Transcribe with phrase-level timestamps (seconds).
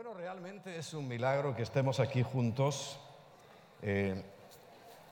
[0.00, 3.00] Bueno, realmente es un milagro que estemos aquí juntos.
[3.82, 4.22] Eh,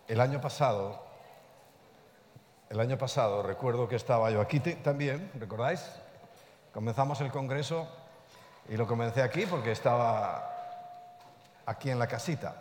[0.06, 1.02] el año pasado,
[2.70, 5.90] el año pasado recuerdo que estaba yo aquí también, ¿recordáis?
[6.72, 7.88] Comenzamos el congreso
[8.68, 10.54] y lo comencé aquí porque estaba
[11.66, 12.54] aquí en la casita.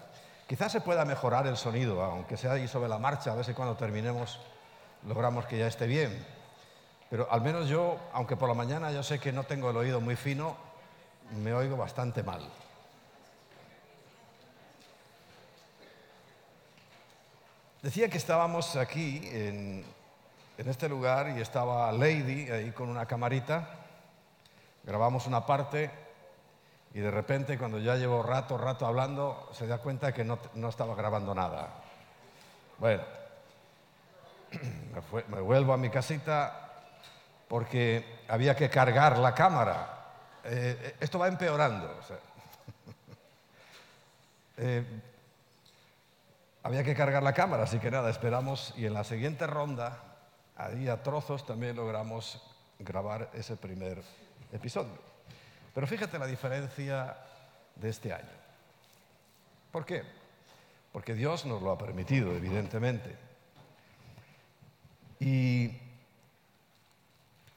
[0.47, 3.53] Quizás se pueda mejorar el sonido, aunque sea ahí sobre la marcha, a ver si
[3.53, 4.39] cuando terminemos
[5.07, 6.25] logramos que ya esté bien.
[7.07, 10.01] Pero al menos yo, aunque por la mañana yo sé que no tengo el oído
[10.01, 10.73] muy fino,
[11.31, 12.41] me oigo bastante mal.
[17.81, 19.85] Decía que estábamos aquí en,
[20.57, 23.67] este lugar y estaba Lady ahí con una camarita.
[24.83, 25.91] Grabamos una parte
[26.93, 30.95] y de repente cuando ya llevo rato, rato hablando, se da cuenta que no, estaba
[30.95, 31.75] grabando nada.
[32.79, 33.03] Bueno,
[35.27, 36.71] me vuelvo a mi casita
[37.47, 39.94] porque había que cargar la cámara
[40.45, 41.99] eh, esto va empeorando.
[44.57, 44.85] Eh,
[46.63, 50.01] había que cargar la cámara, así que nada, esperamos y en la siguiente ronda,
[50.55, 52.41] ahí a trozos, también logramos
[52.79, 54.01] grabar ese primer
[54.53, 54.97] episodio.
[55.73, 57.17] Pero fíjate la diferencia
[57.75, 58.31] de este año.
[59.73, 60.03] ¿Por qué?
[60.93, 63.13] Porque Dios nos lo ha permitido, evidentemente.
[65.19, 65.69] Y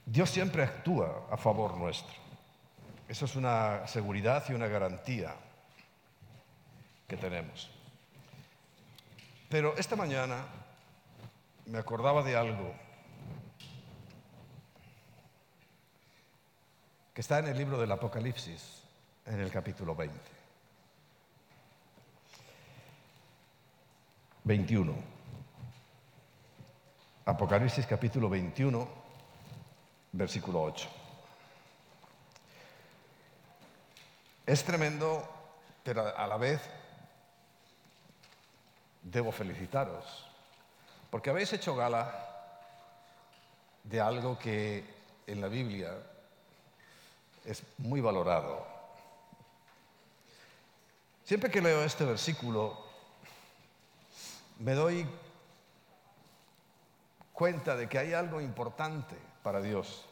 [0.04, 2.27] Dios siempre actúa a favor nuestro.
[3.08, 5.34] Eso es una seguridad y una garantía
[7.06, 7.70] que tenemos.
[9.48, 10.44] Pero esta mañana
[11.64, 12.74] me acordaba de algo
[17.14, 18.82] que está en el libro del Apocalipsis,
[19.24, 20.16] en el capítulo 20.
[24.44, 24.94] 21.
[27.24, 28.88] Apocalipsis capítulo 21,
[30.12, 30.97] versículo 8.
[34.48, 35.28] Es tremendo,
[35.84, 36.62] pero a la vez
[39.02, 40.24] debo felicitaros,
[41.10, 42.10] porque habéis hecho gala
[43.84, 44.84] de algo que
[45.26, 45.92] en la Biblia
[47.44, 48.66] es muy valorado.
[51.26, 52.86] Siempre que leo este versículo,
[54.60, 55.06] me doy
[57.34, 60.06] cuenta de que hay algo importante para Dios,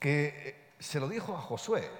[0.00, 1.90] que se lo dijo a Josué.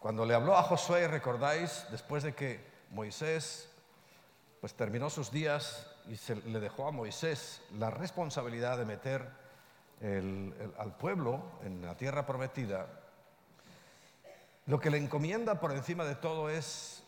[0.00, 3.70] Cuando le habló a Josué, recordáis, después de que Moisés
[4.60, 9.30] pues terminó sus días y se le dejó a Moisés la responsabilidad de meter
[10.78, 12.86] al pueblo en la tierra prometida,
[14.66, 17.02] lo que le encomienda por encima de todo es,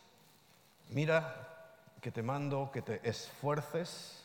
[0.91, 4.23] mira que te mando que te esfuerces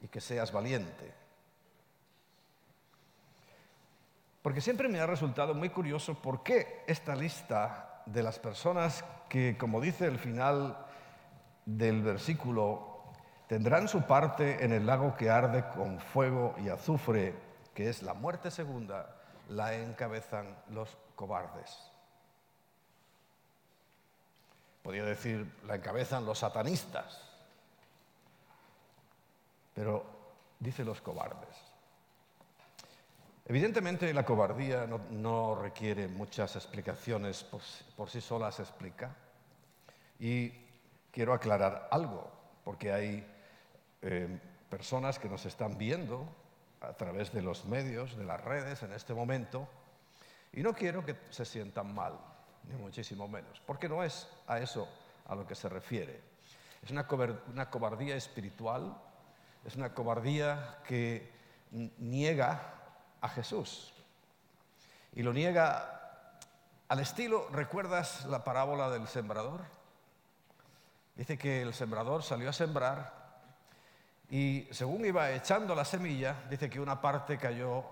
[0.00, 1.21] y que seas valiente.
[4.42, 9.56] Porque siempre me ha resultado muy curioso por qué esta lista de las personas que,
[9.56, 10.76] como dice el final
[11.64, 13.04] del versículo,
[13.46, 17.34] tendrán su parte en el lago que arde con fuego y azufre,
[17.72, 19.14] que es la muerte segunda,
[19.48, 21.90] la encabezan los cobardes.
[24.82, 27.22] Podría decir, la encabezan los satanistas,
[29.74, 30.04] pero
[30.58, 31.71] dice los cobardes.
[33.44, 39.16] Evidentemente la cobardía no, requiere muchas explicaciones, por, sí sola se explica.
[40.20, 40.52] Y
[41.10, 42.30] quiero aclarar algo,
[42.64, 43.26] porque hay
[44.02, 44.38] eh,
[44.68, 46.28] personas que nos están viendo
[46.80, 49.68] a través de los medios, de las redes en este momento,
[50.52, 52.18] y no quiero que se sientan mal,
[52.68, 54.88] ni muchísimo menos, porque no es a eso
[55.26, 56.20] a lo que se refiere.
[56.80, 57.08] Es una,
[57.50, 58.96] una cobardía espiritual,
[59.64, 61.30] es una cobardía que
[61.98, 62.81] niega
[63.22, 63.92] a Jesús.
[65.14, 66.38] Y lo niega
[66.88, 69.62] al estilo, ¿recuerdas la parábola del sembrador?
[71.16, 73.22] Dice que el sembrador salió a sembrar
[74.28, 77.84] y según iba echando la semilla, dice que una parte cayó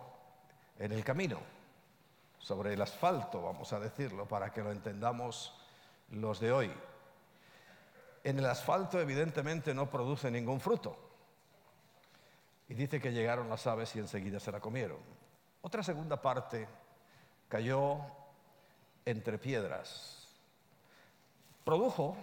[0.78, 1.38] en el camino,
[2.38, 5.54] sobre el asfalto, vamos a decirlo, para que lo entendamos
[6.10, 6.72] los de hoy.
[8.24, 11.09] En el asfalto evidentemente no produce ningún fruto.
[12.70, 14.98] Y dice que llegaron las aves y enseguida se la comieron.
[15.60, 16.68] Otra segunda parte
[17.48, 17.98] cayó
[19.04, 20.28] entre piedras.
[21.64, 22.16] Produjo,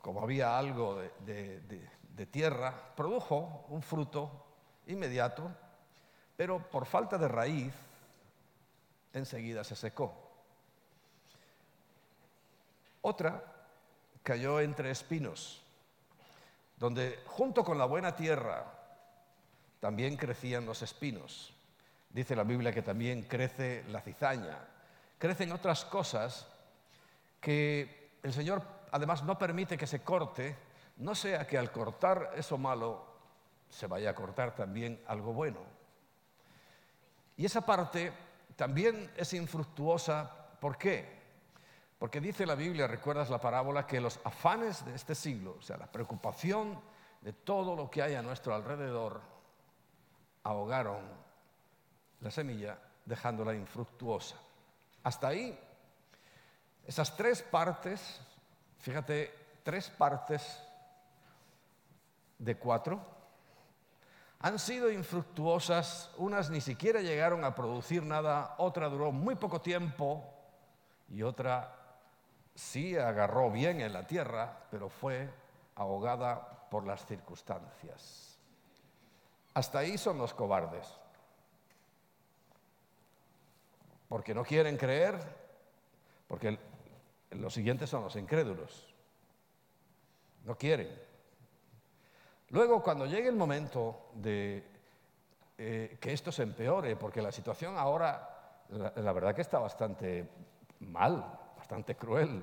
[0.00, 4.46] como había algo de, tierra, produjo un fruto
[4.86, 5.50] inmediato,
[6.34, 7.74] pero por falta de raíz
[9.12, 10.14] enseguida se secó.
[13.02, 13.44] Otra
[14.22, 15.62] cayó entre espinos,
[16.78, 18.79] donde junto con la buena tierra
[19.80, 21.54] también crecían los espinos.
[22.10, 24.58] Dice la Biblia que también crece la cizaña,
[25.18, 26.46] crecen otras cosas
[27.40, 28.62] que el Señor
[28.92, 30.56] además no permite que se corte,
[30.98, 33.06] no sea que al cortar eso malo
[33.68, 35.60] se vaya a cortar también algo bueno.
[37.36, 38.12] Y esa parte
[38.56, 40.30] también es infructuosa.
[40.60, 41.20] ¿Por qué?
[41.98, 45.76] Porque dice la Biblia, recuerdas la parábola, que los afanes de este siglo, o sea,
[45.76, 46.78] la preocupación
[47.20, 49.20] de todo lo que hay a nuestro alrededor,
[50.42, 51.02] ahogaron
[52.20, 54.36] la semilla dejándola infructuosa.
[55.02, 55.58] Hasta ahí,
[56.86, 58.20] esas tres partes,
[58.78, 60.62] fíjate, tres partes
[62.38, 63.00] de cuatro,
[64.40, 70.24] han sido infructuosas, unas ni siquiera llegaron a producir nada, otra duró muy poco tiempo
[71.08, 71.76] y otra
[72.54, 75.28] sí agarró bien en la tierra, pero fue
[75.74, 78.29] ahogada por las circunstancias.
[79.54, 80.86] Hasta ahí son los cobardes,
[84.08, 85.18] porque no quieren creer,
[86.28, 86.58] porque
[87.30, 88.94] los siguientes son los incrédulos,
[90.44, 91.10] no quieren.
[92.50, 94.64] Luego, cuando llegue el momento de
[95.58, 100.28] eh, que esto se empeore, porque la situación ahora, la, verdad que está bastante
[100.80, 102.42] mal, bastante cruel,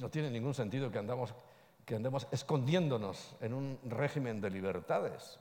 [0.00, 1.34] no tiene ningún sentido que, andamos,
[1.84, 5.40] que andemos escondiéndonos en un régimen de libertades,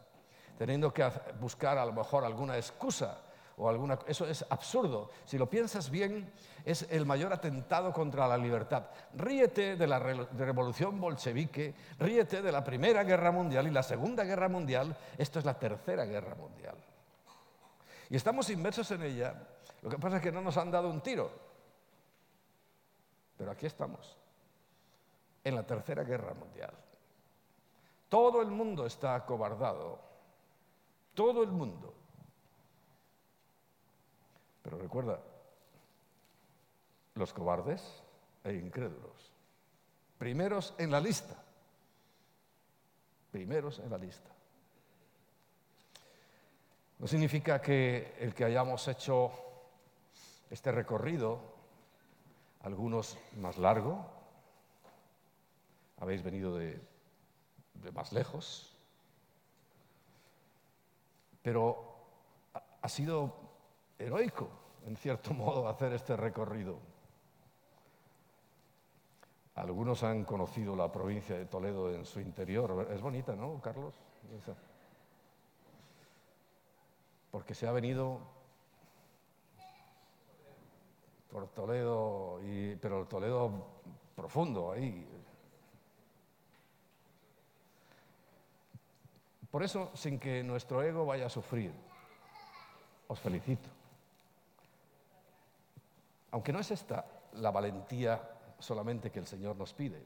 [0.60, 1.10] teniendo que
[1.40, 3.18] buscar a lo mejor alguna excusa
[3.56, 3.98] o alguna...
[4.06, 5.10] Eso es absurdo.
[5.24, 6.30] Si lo piensas bien,
[6.66, 8.88] es el mayor atentado contra la libertad.
[9.16, 14.50] Ríete de la revolución bolchevique, ríete de la Primera Guerra Mundial y la Segunda Guerra
[14.50, 14.98] Mundial.
[15.18, 16.76] Esto es la Tercera Guerra Mundial.
[18.10, 19.36] Y estamos inmersos en ella.
[19.82, 21.32] Lo que pasa es que no nos han dado un tiro.
[23.38, 24.18] Pero aquí estamos,
[25.42, 26.74] en la Tercera Guerra Mundial.
[28.10, 30.09] Todo el mundo está acobardado.
[31.14, 31.94] Todo el mundo.
[34.64, 35.20] Pero recuerda,
[37.16, 37.82] los cobardes
[38.44, 39.32] e incrédulos.
[40.18, 41.36] Primeros en la lista.
[43.32, 44.30] Primeros en la lista.
[47.00, 49.32] No significa que el que hayamos hecho
[50.50, 51.40] este recorrido,
[52.62, 54.06] algunos más largo,
[55.98, 56.82] habéis venido de,
[57.94, 58.69] más lejos,
[61.42, 61.96] pero
[62.82, 63.34] ha sido
[63.98, 64.50] heroico,
[64.86, 66.80] en cierto modo, hacer este recorrido.
[69.56, 72.88] Algunos han conocido la provincia de Toledo en su interior.
[72.92, 73.94] Es bonita, ¿no, Carlos?
[77.30, 78.22] Porque se ha venido
[81.30, 82.40] por Toledo,
[82.82, 83.52] pero el Toledo
[84.16, 85.08] profundo ahí.
[89.52, 91.74] Por eso, sin que nuestro ego vaya a sufrir,
[93.08, 93.70] os felicito.
[96.32, 98.22] Aunque no es esta la valentía
[98.60, 100.04] solamente que el Señor nos pide,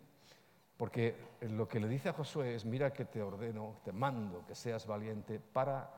[0.77, 4.55] porque lo que le dice a Josué es, mira que te ordeno, te mando que
[4.55, 5.89] seas valiente para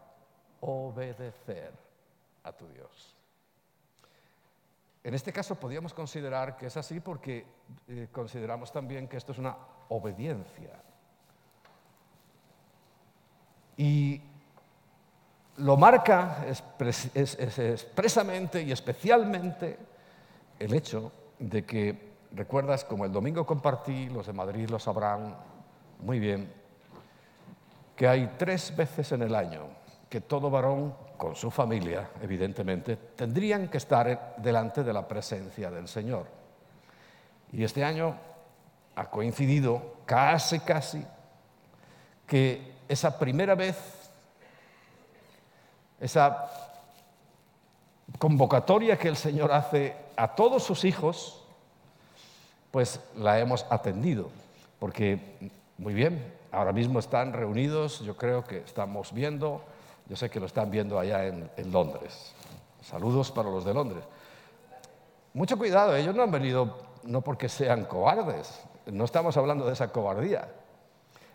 [0.62, 1.72] obedecer
[2.44, 3.16] a tu Dios.
[5.04, 7.46] En este caso podríamos considerar que es así porque
[7.88, 9.56] eh, consideramos también que esto es una
[9.90, 10.82] obediencia.
[13.78, 14.22] Y
[15.58, 19.78] lo marca expresamente y especialmente
[20.60, 25.36] el hecho de que, recuerdas, como el domingo compartí, los de Madrid lo sabrán
[26.00, 26.52] muy bien,
[27.96, 29.68] que hay tres veces en el año
[30.10, 35.88] que todo varón, con su familia, evidentemente, tendrían que estar delante de la presencia del
[35.88, 36.28] Señor.
[37.52, 38.16] Y este año
[38.96, 41.06] ha coincidido casi, casi,
[42.28, 43.78] que esa primera vez,
[46.00, 46.52] esa
[48.20, 51.44] convocatoria que el Señor hace a todos sus hijos,
[52.72, 54.30] pues la hemos atendido,
[54.80, 55.20] porque
[55.78, 59.62] muy bien, ahora mismo están reunidos, yo creo que estamos viendo,
[60.08, 62.34] yo sé que lo están viendo allá en, Londres.
[62.82, 64.04] Saludos para los de Londres.
[65.34, 69.92] Mucho cuidado, ellos no han venido no porque sean cobardes, no estamos hablando de esa
[69.92, 70.48] cobardía.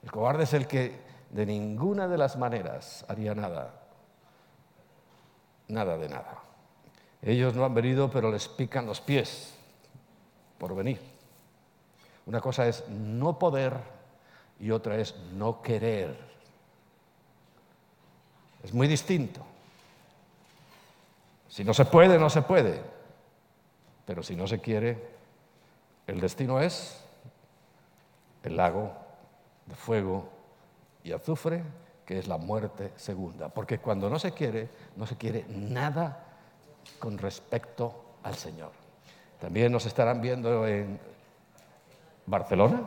[0.02, 3.72] El cobarde es el que de ninguna de las maneras haría nada,
[5.68, 6.38] nada de nada.
[7.22, 9.54] Ellos no han venido, pero les pican los pies
[10.58, 11.00] por venir.
[12.26, 13.74] Una cosa es no poder
[14.58, 16.18] y otra es no querer.
[18.62, 19.40] Es muy distinto.
[21.48, 22.82] Si no se puede, no se puede.
[24.04, 25.10] Pero si no se quiere,
[26.06, 27.02] el destino es
[28.42, 28.92] el lago
[29.66, 30.39] de fuego
[31.04, 31.62] y azufre,
[32.04, 33.48] que es la muerte segunda.
[33.48, 36.24] Porque cuando no se quiere, no se quiere nada
[36.98, 38.72] con respecto al Señor.
[39.40, 40.98] También nos estarán viendo en
[42.26, 42.82] Barcelona.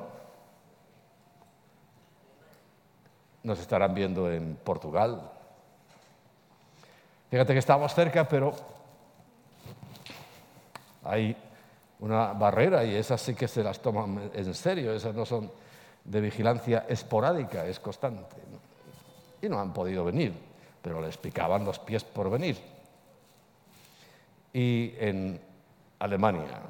[3.44, 5.32] Nos estarán viendo en Portugal.
[7.30, 8.54] Fíjate que estamos cerca, pero
[11.04, 11.36] hay
[12.00, 15.52] una barrera y esas sí que se las toman en serio, esas no son
[16.04, 18.36] de vigilancia esporádica, es constante.
[19.42, 20.34] Y no han podido venir,
[20.82, 22.58] pero les picaban los pies por venir.
[24.54, 25.40] Y en
[26.00, 26.62] Alemania.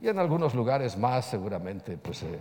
[0.00, 2.38] Y en algunos lugares más, seguramente, pues eh,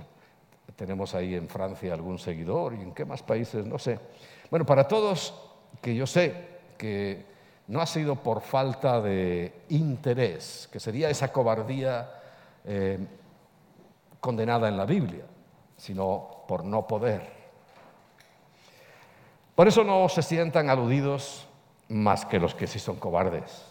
[0.76, 4.00] tenemos ahí en Francia algún seguidor y en qué más países, no sé.
[4.50, 5.34] Bueno, para todos,
[5.82, 6.34] que yo sé
[6.78, 7.26] que
[7.68, 12.10] no ha sido por falta de interés, que sería esa cobardía
[12.64, 13.00] eh,
[14.28, 15.24] condenada en la Biblia,
[15.78, 17.32] sino por no poder.
[19.56, 21.48] Por eso no se sientan aludidos
[21.88, 23.64] más que los que sí son cobardes.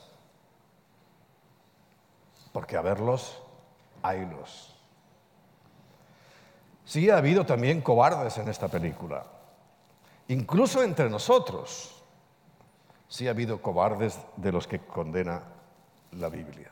[2.55, 3.39] Porque a verlos,
[4.03, 4.75] haylos.
[6.87, 9.27] Sí ha habido también cobardes en esta película.
[10.29, 12.03] Incluso entre nosotros
[13.09, 15.43] sí ha habido cobardes de los que condena
[16.13, 16.71] la Biblia.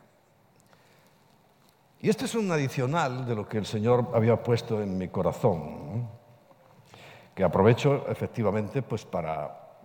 [2.05, 6.07] Y este es un adicional de lo que el Señor había puesto en mi corazón,
[7.35, 9.81] que aprovecho efectivamente pues para,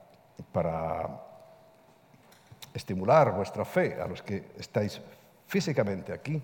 [2.73, 5.01] estimular vuestra fe a los que estáis
[5.47, 6.43] físicamente aquí.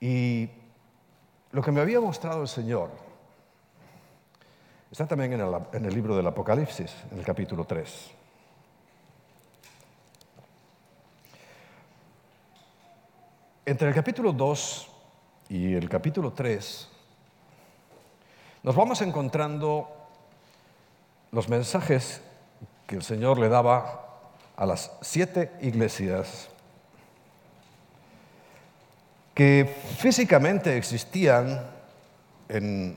[0.00, 0.48] Y
[1.52, 2.88] lo que me había mostrado el Señor
[4.90, 8.15] está también en el, en el libro del Apocalipsis, en el capítulo 3.
[13.68, 14.88] Entre el capítulo 2
[15.48, 16.88] y el capítulo 3
[18.62, 19.88] nos vamos encontrando
[21.32, 22.20] los mensajes
[22.86, 24.04] que el Señor le daba
[24.56, 26.48] a las siete iglesias
[29.34, 29.68] que
[29.98, 31.68] físicamente existían
[32.48, 32.94] en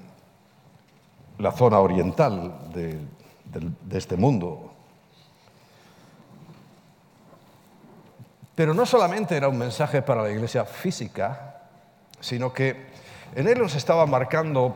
[1.40, 3.00] la zona oriental de,
[3.86, 4.72] de este mundo.
[8.60, 11.62] Pero no solamente era un mensaje para la iglesia física,
[12.20, 12.88] sino que
[13.34, 14.76] en él nos estaba marcando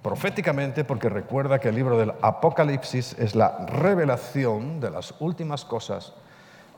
[0.00, 6.14] proféticamente, porque recuerda que el libro del Apocalipsis es la revelación de las últimas cosas,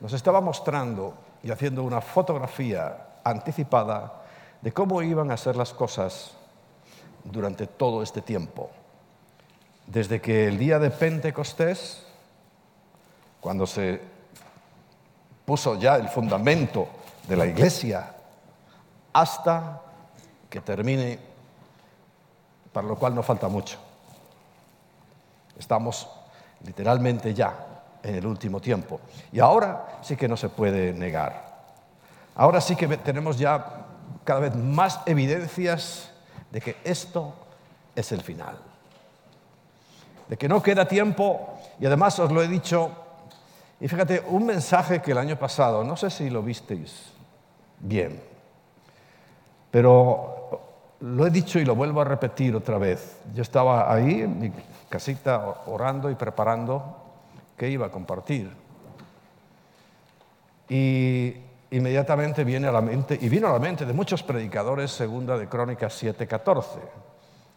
[0.00, 1.14] nos estaba mostrando
[1.44, 4.24] y haciendo una fotografía anticipada
[4.60, 6.36] de cómo iban a ser las cosas
[7.22, 8.70] durante todo este tiempo.
[9.86, 12.04] Desde que el día de Pentecostés,
[13.40, 14.13] cuando se
[15.44, 16.88] puso ya el fundamento
[17.28, 18.14] de la iglesia,
[19.12, 19.80] hasta
[20.50, 21.18] que termine,
[22.72, 23.78] para lo cual no falta mucho.
[25.58, 26.08] Estamos
[26.64, 27.54] literalmente ya
[28.02, 29.00] en el último tiempo.
[29.32, 31.54] Y ahora sí que no se puede negar.
[32.36, 33.84] Ahora sí que tenemos ya
[34.24, 36.10] cada vez más evidencias
[36.50, 37.34] de que esto
[37.94, 38.56] es el final.
[40.28, 42.90] De que no queda tiempo, y además os lo he dicho,
[43.84, 47.12] y fíjate, un mensaje que el año pasado, no sé si lo visteis
[47.80, 48.18] bien,
[49.70, 53.20] pero lo he dicho y lo vuelvo a repetir otra vez.
[53.34, 54.50] Yo estaba ahí en mi
[54.88, 56.96] casita orando y preparando
[57.58, 58.50] qué iba a compartir.
[60.66, 61.34] Y
[61.70, 65.46] inmediatamente viene a la mente, y vino a la mente de muchos predicadores, segunda de
[65.46, 66.78] Crónicas 7:14.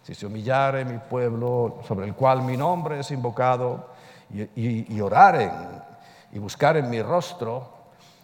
[0.03, 3.96] Si se humillare mi pueblo, sobre el cual mi nombre es invocado,
[4.29, 5.87] y, y, oraren
[6.31, 7.69] y buscar en mi rostro,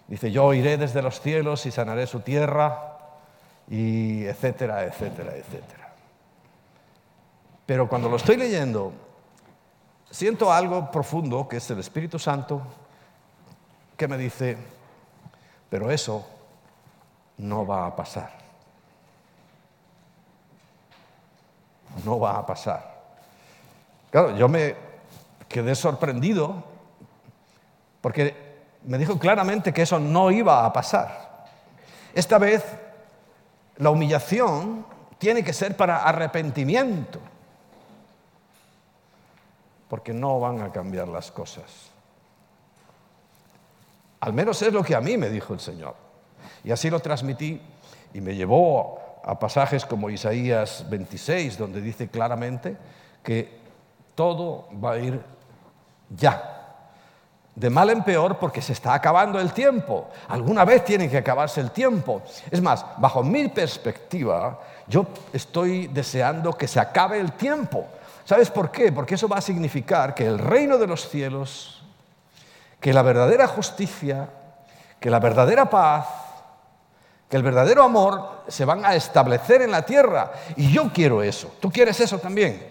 [0.08, 2.94] dice, yo iré desde los cielos y sanaré su tierra,
[3.70, 5.94] y etcétera, etcétera, etcétera.
[7.66, 8.92] Pero cuando lo estoy leyendo,
[10.10, 12.62] siento algo profundo, que es el Espíritu Santo,
[13.96, 14.58] que me dice,
[15.70, 16.26] pero eso
[17.38, 18.32] no va a pasar.
[22.04, 23.02] No va a pasar.
[24.12, 24.76] Claro, yo me
[25.48, 26.73] quedé sorprendido
[28.04, 28.36] porque
[28.84, 31.46] me dijo claramente que eso no iba a pasar.
[32.14, 32.62] Esta vez
[33.78, 34.86] la humillación
[35.18, 37.20] tiene que ser para arrepentimiento,
[39.88, 41.92] porque no van a cambiar las cosas.
[44.20, 45.96] Al menos es lo que a mí me dijo el Señor.
[46.66, 47.62] Y así lo transmití
[48.14, 52.76] y me llevó a pasajes como Isaías 26, donde dice claramente
[53.24, 53.60] que
[54.14, 55.22] todo va a ir
[56.10, 56.63] ya.
[57.56, 60.10] De mal en peor porque se está acabando el tiempo.
[60.28, 62.24] Alguna vez tiene que acabarse el tiempo.
[62.50, 67.86] Es más, bajo mi perspectiva, yo estoy deseando que se acabe el tiempo.
[68.26, 68.92] ¿Sabes por qué?
[68.92, 71.84] Porque eso va a significar que el reino de los cielos
[72.84, 74.28] que la verdadera justicia,
[75.00, 76.06] que la verdadera paz,
[77.30, 80.34] que el verdadero amor se van a establecer en la tierra.
[80.58, 81.50] Y yo quiero eso.
[81.62, 82.62] ¿Tú quieres eso también?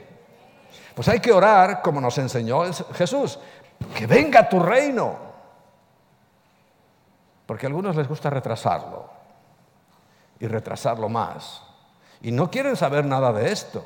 [0.95, 2.63] Pues hay que orar como nos enseñó
[2.93, 3.39] Jesús.
[3.95, 5.17] Que venga tu reino.
[7.47, 9.11] Porque a algunos les gusta retrasarlo
[10.39, 11.63] y retrasarlo más.
[12.23, 13.85] Y no quieren saber nada de esto.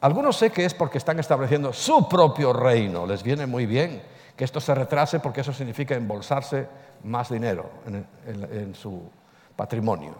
[0.00, 3.06] Algunos sé que es porque están estableciendo su propio reino.
[3.06, 4.02] Les viene muy bien
[4.36, 6.68] que esto se retrase porque eso significa embolsarse
[7.04, 9.10] más dinero en, su
[9.56, 10.14] patrimonio.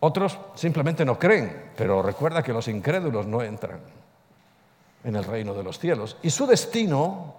[0.00, 3.80] Otros simplemente no creen, pero recuerda que los incrédulos no entran
[5.04, 6.16] en el reino de los cielos.
[6.22, 7.34] Y su destino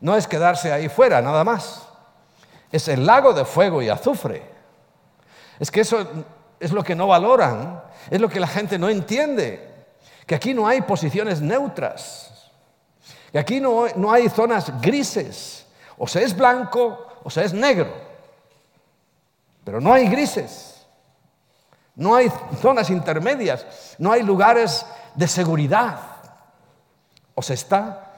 [0.00, 1.88] no es quedarse ahí fuera, nada más.
[2.70, 4.42] Es el lago de fuego y azufre.
[5.58, 6.06] Es que eso
[6.60, 9.74] es lo que no valoran, es lo que la gente no entiende,
[10.26, 12.50] que aquí no hay posiciones neutras,
[13.32, 15.66] que aquí no, no hay zonas grises,
[15.98, 17.92] o se es blanco o se es negro,
[19.64, 20.86] pero no hay grises,
[21.94, 26.15] no hay zonas intermedias, no hay lugares de seguridad,
[27.36, 28.12] o se está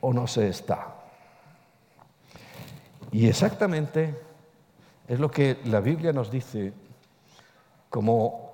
[0.00, 0.94] o no se está.
[3.10, 4.14] Y exactamente
[5.08, 6.72] es lo que la Biblia nos dice
[7.90, 8.52] como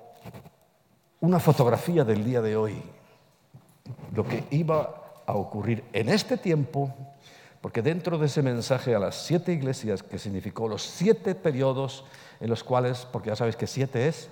[1.21, 2.81] una fotografía del día de hoy,
[4.15, 6.93] lo que iba a ocurrir en este tiempo,
[7.61, 12.05] porque dentro de ese mensaje a las siete iglesias, que significó los siete periodos
[12.39, 14.29] en los cuales, porque ya sabéis que siete es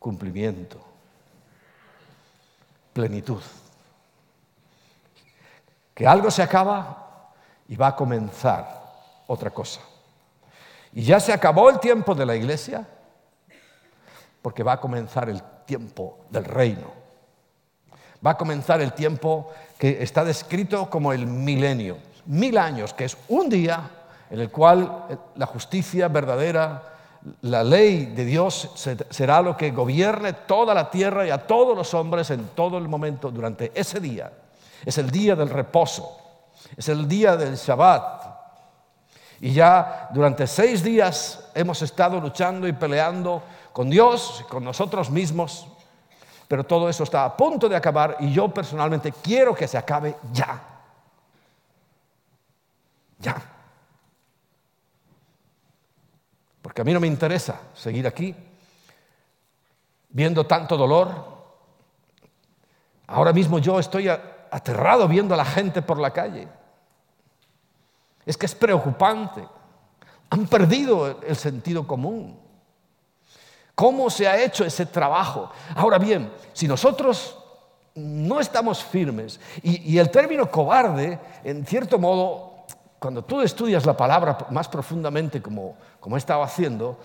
[0.00, 0.78] cumplimiento,
[2.92, 3.42] plenitud,
[5.96, 7.32] que algo se acaba
[7.66, 8.82] y va a comenzar
[9.26, 9.80] otra cosa.
[10.92, 12.86] Y ya se acabó el tiempo de la iglesia,
[14.42, 16.92] porque va a comenzar el tiempo del reino.
[18.24, 21.96] Va a comenzar el tiempo que está descrito como el milenio.
[22.26, 23.88] Mil años, que es un día
[24.28, 26.92] en el cual la justicia verdadera,
[27.40, 28.70] la ley de Dios
[29.08, 32.86] será lo que gobierne toda la tierra y a todos los hombres en todo el
[32.86, 34.30] momento durante ese día.
[34.84, 36.18] Es el día del reposo,
[36.76, 38.26] es el día del Shabbat.
[39.40, 45.66] Y ya durante seis días hemos estado luchando y peleando con Dios, con nosotros mismos,
[46.48, 50.16] pero todo eso está a punto de acabar y yo personalmente quiero que se acabe
[50.32, 50.62] ya.
[53.18, 53.36] Ya.
[56.62, 58.34] Porque a mí no me interesa seguir aquí
[60.08, 61.36] viendo tanto dolor.
[63.08, 64.08] Ahora mismo yo estoy
[64.56, 66.48] aterrado viendo a la gente por la calle.
[68.24, 69.46] Es que es preocupante.
[70.30, 72.40] Han perdido el sentido común.
[73.74, 75.50] ¿Cómo se ha hecho ese trabajo?
[75.74, 77.36] Ahora bien, si nosotros
[77.94, 82.64] no estamos firmes, y, el término cobarde, en cierto modo,
[82.98, 86.98] cuando tú estudias la palabra más profundamente como, como he estado haciendo,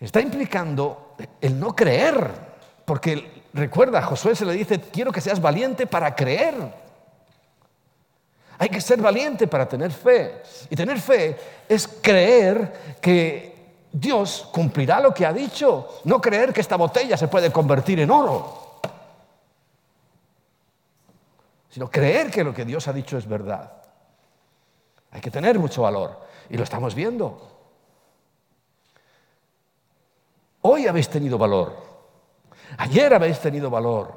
[0.00, 2.28] está implicando el no creer,
[2.84, 6.54] porque recuerda, Josué se le dice, quiero que seas valiente para creer.
[8.58, 10.42] Hay que ser valiente para tener fe.
[10.70, 11.36] Y tener fe
[11.68, 13.52] es creer que
[13.92, 18.10] Dios cumplirá lo que ha dicho, no creer que esta botella se puede convertir en
[18.10, 18.80] oro,
[21.68, 23.70] sino creer que lo que Dios ha dicho es verdad.
[25.10, 27.50] Hay que tener mucho valor y lo estamos viendo.
[30.62, 31.91] Hoy habéis tenido valor,
[32.78, 34.14] ayer habéis tenido valor,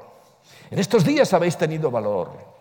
[0.70, 2.56] en estos días habéis tenido valor.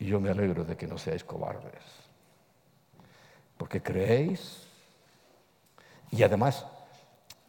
[0.00, 1.98] Y yo me alegro de que no seáis cobardes
[3.58, 4.62] porque creéis
[6.10, 6.64] y además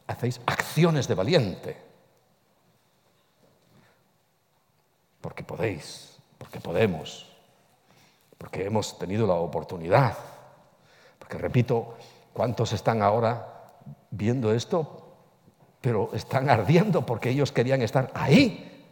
[0.07, 1.77] hacéis acciones de valiente.
[5.21, 7.31] Porque podéis, porque podemos,
[8.37, 10.17] porque hemos tenido la oportunidad.
[11.19, 11.95] Porque repito,
[12.33, 13.58] ¿cuántos están ahora
[14.11, 15.15] viendo esto?
[15.81, 18.85] Pero están ardiendo porque ellos querían estar ahí,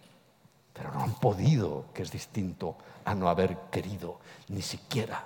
[0.74, 5.24] pero no han podido, que es distinto a no haber querido ni siquiera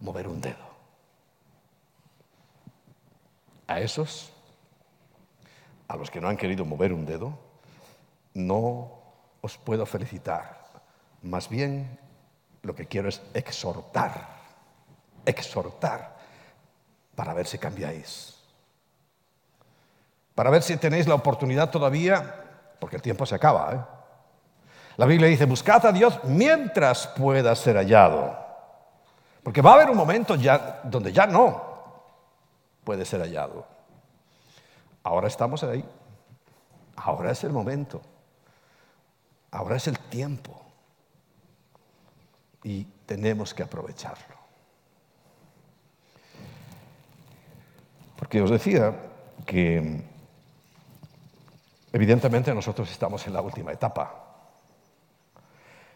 [0.00, 0.74] mover un dedo.
[3.66, 4.32] A esos,
[5.88, 7.38] a los que no han querido mover un dedo,
[8.34, 8.92] no
[9.40, 10.64] os puedo felicitar.
[11.22, 11.98] Más bien,
[12.62, 14.26] lo que quiero es exhortar,
[15.24, 16.16] exhortar,
[17.14, 18.33] para ver si cambiáis.
[20.34, 22.42] Para ver si tenéis la oportunidad todavía,
[22.78, 23.72] porque el tiempo se acaba.
[23.72, 23.80] ¿eh?
[24.96, 28.36] La Biblia dice, buscad a Dios mientras pueda ser hallado.
[29.42, 31.74] Porque va a haber un momento ya donde ya no
[32.82, 33.66] puede ser hallado.
[35.02, 35.84] Ahora estamos ahí.
[36.96, 38.00] Ahora es el momento.
[39.50, 40.60] Ahora es el tiempo.
[42.64, 44.36] y tenemos que aprovecharlo.
[48.16, 48.94] Porque os decía
[49.44, 50.02] que
[51.94, 54.12] evidentemente nosotros estamos en la última etapa.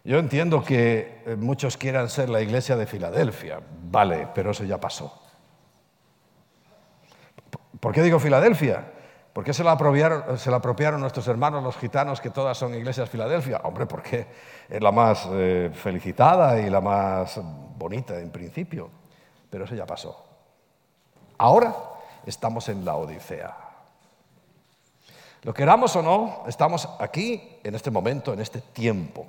[0.04, 4.80] Yo entiendo que eh, muchos quieran ser la iglesia de Filadelfia, vale, pero eso ya
[4.80, 5.20] pasó.
[7.80, 8.92] ¿Por qué digo Filadelfia?
[9.32, 13.60] ¿Por qué se la, apropiaron, nuestros hermanos los gitanos que todas son iglesias Filadelfia?
[13.64, 14.26] Hombre, porque
[14.68, 17.40] es la más eh, felicitada y la más
[17.76, 18.88] bonita en principio.
[19.50, 20.24] Pero eso ya pasó.
[21.38, 21.74] Ahora
[22.24, 23.67] estamos en la Odisea.
[25.48, 29.28] Lo queramos o no, estamos aquí en este momento, en este tiempo.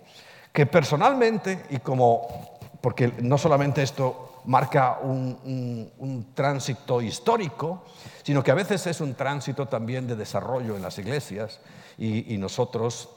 [0.51, 7.85] Que personalmente, y como, porque no solamente esto marca un, tránsito histórico,
[8.21, 11.61] sino que a veces es un tránsito también de desarrollo en las iglesias
[11.97, 13.07] y, y nosotros,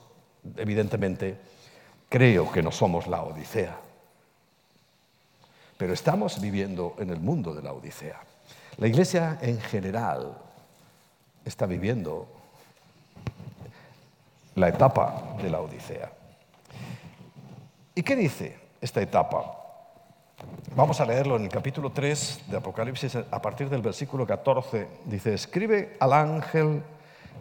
[0.57, 1.41] evidentemente,
[2.09, 3.81] creo que no somos la Odisea,
[5.77, 8.21] pero estamos viviendo en el mundo de la Odisea.
[8.77, 10.39] La iglesia en general
[11.45, 12.42] está viviendo
[14.55, 16.11] la etapa de la Odisea.
[17.95, 19.59] ¿Y qué dice esta etapa?
[20.75, 24.89] Vamos a leerlo en el capítulo 3 de Apocalipsis, a partir del versículo 14.
[25.05, 26.83] Dice, escribe al ángel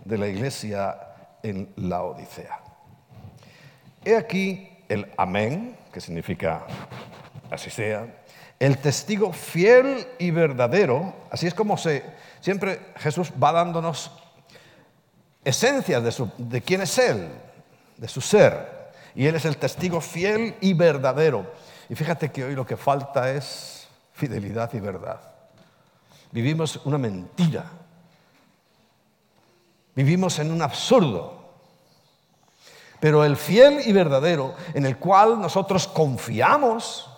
[0.05, 0.97] de la iglesia
[1.41, 2.59] en la Odisea.
[4.03, 6.63] He aquí el amén, que significa
[7.49, 8.07] así sea,
[8.59, 12.03] el testigo fiel y verdadero, así es como se,
[12.41, 14.20] siempre Jesús va dándonos
[15.43, 17.29] esencias de, de quién es Él,
[17.97, 21.51] de su ser, y Él es el testigo fiel y verdadero.
[21.89, 25.19] Y fíjate que hoy lo que falta es fidelidad y verdad.
[26.31, 27.65] Vivimos una mentira.
[29.93, 31.41] Vivimos en un absurdo.
[32.99, 37.09] Pero el fiel y verdadero en el cual nosotros confiamos,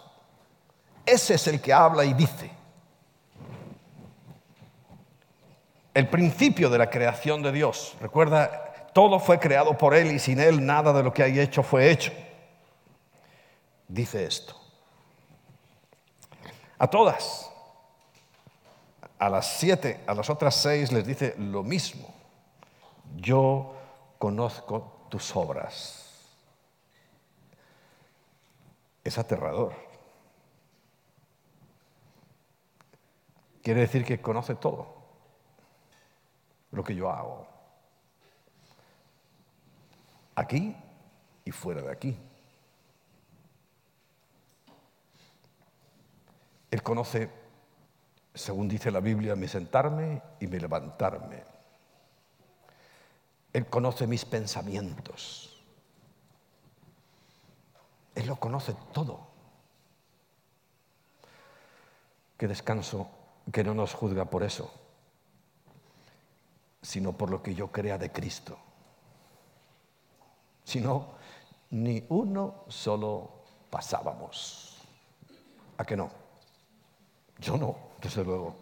[1.06, 2.52] ese es el que habla y dice.
[5.94, 7.96] El principio de la creación de Dios.
[8.02, 11.62] Recuerda, todo fue creado por Él y sin Él nada de lo que hay hecho
[11.62, 12.12] fue hecho.
[13.88, 14.56] Dice esto.
[16.80, 17.52] A todas.
[19.20, 22.14] A las siete, a las otras seis les dice lo mismo.
[23.16, 23.76] Yo
[24.18, 26.10] conozco tus obras.
[29.04, 29.74] Es aterrador.
[33.62, 34.93] Quiere decir que conoce todo
[36.74, 37.48] lo que yo hago.
[40.36, 40.76] Aquí
[41.46, 42.18] y fuera de aquí.
[46.72, 47.30] Él conoce,
[48.34, 51.44] según dice la Biblia, mi sentarme y mi levantarme.
[53.54, 55.64] Él conoce mis pensamientos.
[58.16, 59.28] Él lo conoce todo.
[62.36, 63.08] Qué descanso
[63.52, 64.83] que no nos juzga por eso,
[66.84, 68.58] sino por lo que yo crea de Cristo.
[70.65, 71.13] Si no,
[71.72, 73.32] ni uno solo
[73.69, 74.78] pasábamos.
[75.78, 76.12] ¿A qué no?
[77.39, 78.56] Yo no, desde luego.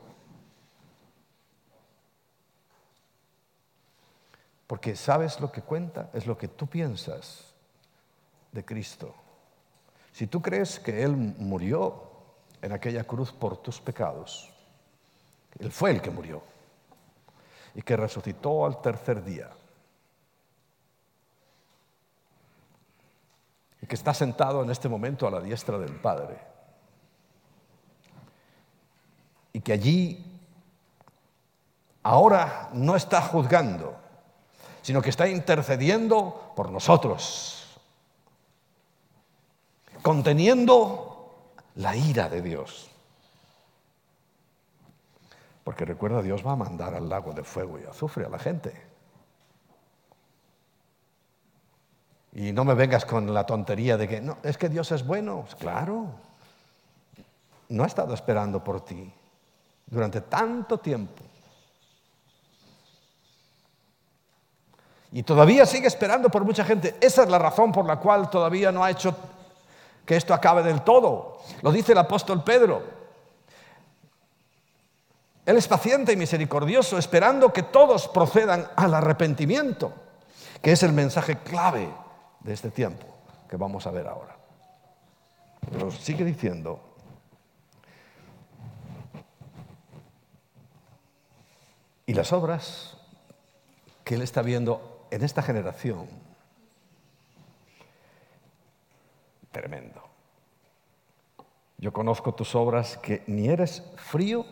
[4.67, 7.53] Porque sabes lo que cuenta, es lo que tú piensas
[8.51, 9.13] de Cristo.
[10.13, 12.03] Si tú crees que Él murió
[12.61, 14.49] en aquella cruz por tus pecados,
[15.59, 16.51] Él fue el que murió
[17.75, 19.49] y que resucitó al tercer día
[23.81, 26.37] y que está sentado en este momento a la diestra del Padre
[29.53, 30.25] y que allí
[32.03, 33.95] ahora no está juzgando,
[34.81, 37.79] sino que está intercediendo por nosotros,
[40.01, 42.90] conteniendo la ira de Dios.
[45.63, 48.91] Porque recuerda, Dios va a mandar al lago de fuego y azufre a la gente.
[52.33, 55.45] Y no me vengas con la tontería de que, no, es que Dios es bueno.
[55.59, 56.07] Claro,
[57.69, 59.13] no ha estado esperando por ti
[59.85, 61.23] durante tanto tiempo.
[65.11, 66.95] Y todavía sigue esperando por mucha gente.
[67.01, 69.13] Esa es la razón por la cual todavía no ha hecho
[70.05, 71.39] que esto acabe del todo.
[71.61, 73.00] Lo dice el apóstol Pedro.
[75.45, 79.93] Él es paciente y misericordioso, esperando que todos procedan al arrepentimiento,
[80.61, 81.89] que es el mensaje clave
[82.41, 83.07] de este tiempo
[83.49, 84.35] que vamos a ver ahora.
[85.71, 86.91] Pero sigue diciendo,
[92.11, 92.97] Y las obras
[94.03, 96.09] que él está viendo en esta generación,
[99.49, 100.03] tremendo.
[101.77, 104.45] yo conozco tus obras que ni eres frío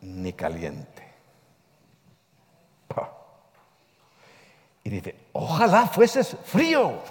[0.00, 1.06] ni caliente.
[4.86, 7.02] Y dice, ojalá fueses frío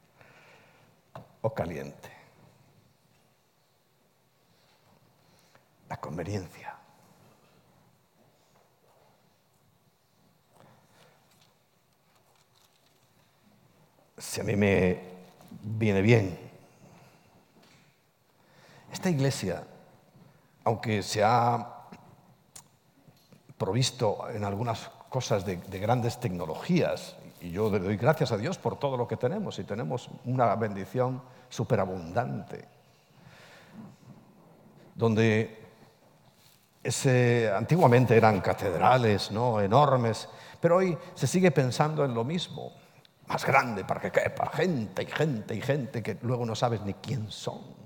[1.42, 2.10] o caliente.
[5.90, 6.74] La conveniencia.
[14.16, 15.02] Si a mí me
[15.60, 16.38] viene bien,
[18.90, 19.66] esta iglesia,
[20.64, 21.74] aunque se ha
[23.58, 27.16] provisto en algunas cosas de, grandes tecnologías.
[27.40, 30.54] Y yo le doy gracias a Dios por todo lo que tenemos y tenemos una
[30.56, 32.66] bendición superabundante.
[34.94, 35.62] Donde
[36.82, 39.60] ese, antiguamente eran catedrales ¿no?
[39.60, 40.28] enormes,
[40.60, 42.72] pero hoy se sigue pensando en lo mismo,
[43.26, 46.94] más grande para que quepa gente y gente y gente que luego no sabes ni
[46.94, 47.83] quién son.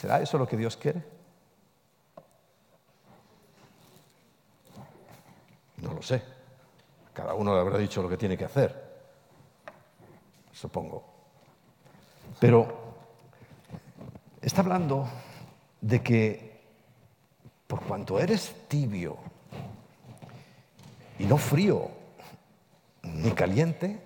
[0.00, 1.02] ¿Será eso lo que Dios quiere?
[5.76, 6.22] No lo sé.
[7.12, 9.02] Cada uno le habrá dicho lo que tiene que hacer,
[10.52, 11.04] supongo.
[12.38, 12.94] Pero
[14.40, 15.06] está hablando
[15.82, 16.62] de que
[17.66, 19.18] por cuanto eres tibio
[21.18, 21.90] y no frío
[23.02, 24.02] ni caliente,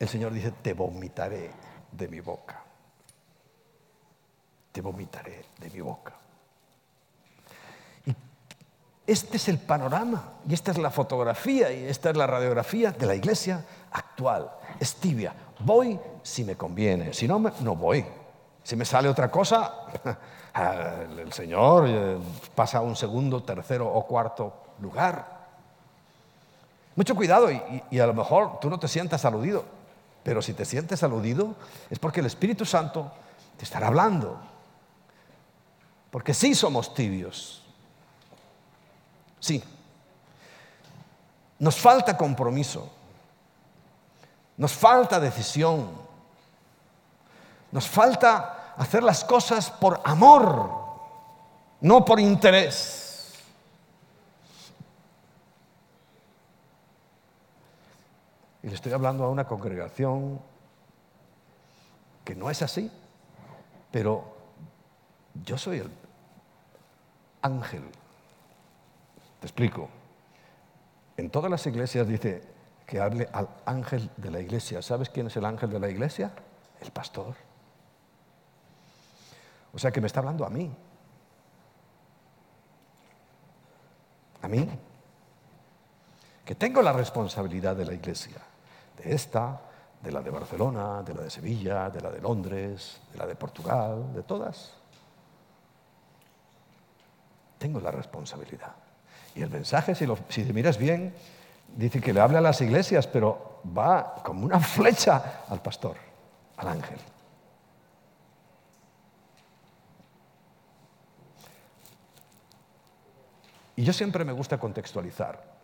[0.00, 1.52] el Señor dice, te vomitaré
[1.92, 2.65] de mi boca.
[4.76, 6.12] Te vomitaré de mi boca.
[9.06, 13.06] Este es el panorama y esta es la fotografía y esta es la radiografía de
[13.06, 14.50] la iglesia actual.
[14.78, 15.32] Es tibia.
[15.60, 18.04] Voy si me conviene, si no, no voy.
[18.62, 19.86] Si me sale otra cosa,
[21.18, 22.18] el Señor eh,
[22.54, 25.46] pasa a un segundo, tercero o cuarto lugar.
[26.96, 29.64] Mucho cuidado y, a lo mejor tú no te sientas aludido,
[30.22, 31.54] pero si te sientes aludido
[31.88, 33.10] es porque el Espíritu Santo
[33.56, 34.38] te estará hablando.
[36.16, 37.62] Porque sí somos tibios.
[39.38, 39.62] Sí.
[41.58, 42.90] Nos falta compromiso.
[44.56, 45.90] Nos falta decisión.
[47.70, 50.70] Nos falta hacer las cosas por amor,
[51.82, 53.34] no por interés.
[58.62, 60.40] Y le estoy hablando a una congregación
[62.24, 62.90] que no es así,
[63.90, 64.34] pero
[65.44, 66.05] yo soy el
[67.46, 67.82] ángel
[69.40, 69.88] te explico.
[71.16, 72.42] En todas las iglesias dice
[72.86, 74.82] que hable al ángel de la iglesia.
[74.82, 76.32] ¿Sabes quién es el ángel de la iglesia?
[76.80, 77.34] El pastor.
[79.72, 80.74] O sea que me está hablando a mí.
[84.42, 84.68] A mí.
[86.44, 88.38] Que tengo la responsabilidad de la iglesia.
[88.96, 89.60] De esta,
[90.02, 93.34] de la de Barcelona, de la de Sevilla, de la de Londres, de la de
[93.34, 94.74] Portugal, de todas.
[97.58, 98.74] Tengo la responsabilidad.
[99.34, 101.14] Y el mensaje, si, si miras bien,
[101.74, 105.96] dice que le habla a las iglesias, pero va como una flecha al pastor,
[106.56, 106.98] al ángel.
[113.76, 115.55] Y yo siempre me gusta contextualizar.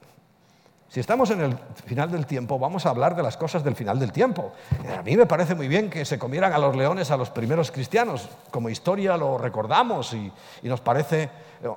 [0.93, 3.99] Si estamos en el final del tiempo, vamos a hablar de las cosas del final
[3.99, 4.53] del tiempo.
[4.95, 7.71] A mí me parece muy bien que se comieran a los leones a los primeros
[7.71, 8.29] cristianos.
[8.51, 10.31] Como historia lo recordamos y,
[10.63, 11.31] nos parece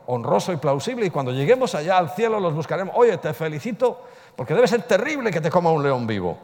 [0.08, 1.06] honroso y plausible.
[1.06, 2.94] Y cuando lleguemos allá al cielo los buscaremos.
[2.98, 4.04] Oye, te felicito
[4.36, 6.38] porque debe ser terrible que te coma un león vivo.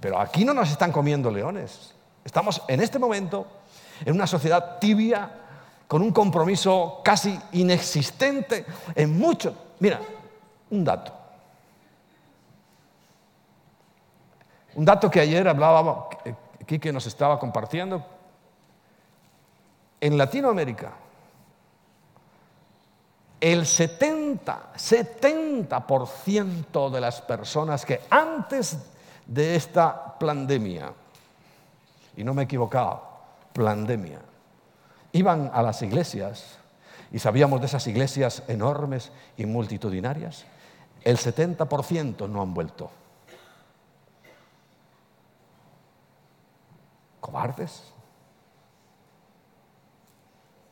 [0.00, 1.94] Pero aquí no nos están comiendo leones.
[2.24, 3.46] Estamos en este momento
[4.06, 5.30] en una sociedad tibia,
[5.86, 9.54] con un compromiso casi inexistente en mucho.
[9.80, 10.00] Mira,
[10.70, 11.19] un dato.
[14.80, 16.08] Un dato que ayer hablaba,
[16.58, 18.02] aquí que nos estaba compartiendo.
[20.00, 20.94] En Latinoamérica,
[23.38, 28.78] el 70, 70% de las personas que antes
[29.26, 30.94] de esta pandemia,
[32.16, 33.02] y no me he equivocado,
[33.52, 34.22] pandemia,
[35.12, 36.56] iban a las iglesias
[37.12, 40.46] y sabíamos de esas iglesias enormes y multitudinarias,
[41.04, 42.90] el 70% no han vuelto.
[47.30, 47.84] Cobardes.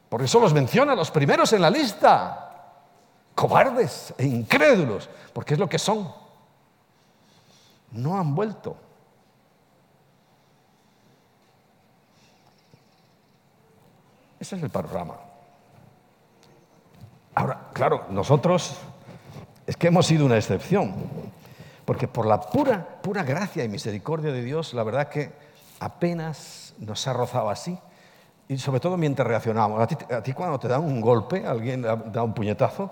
[0.09, 2.45] Por eso los menciona los primeros en la lista.
[3.35, 6.13] Cobardes e incrédulos, porque es lo que son.
[7.93, 8.77] No han vuelto.
[14.41, 15.17] Ese es el panorama.
[17.35, 18.77] Ahora, claro, nosotros
[19.67, 20.95] es que hemos sido una excepción,
[21.85, 25.33] porque por la pura, pura gracia y misericordia de Dios, la verdad que
[25.81, 27.79] apenas nos ha rozado así,
[28.49, 29.81] y sobre todo mientras reaccionamos.
[29.81, 32.91] A ti, cuando te dan un golpe, alguien da un puñetazo,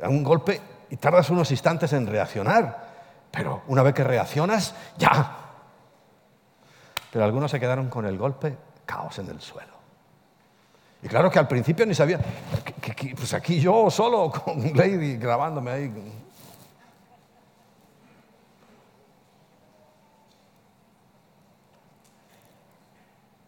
[0.00, 2.94] dan un golpe y tardas unos instantes en reaccionar,
[3.30, 5.38] pero una vez que reaccionas, ya.
[7.12, 9.74] Pero algunos se quedaron con el golpe, caos en el suelo.
[11.02, 12.18] Y claro que al principio ni sabía,
[13.16, 16.23] pues aquí yo solo con Lady grabándome ahí.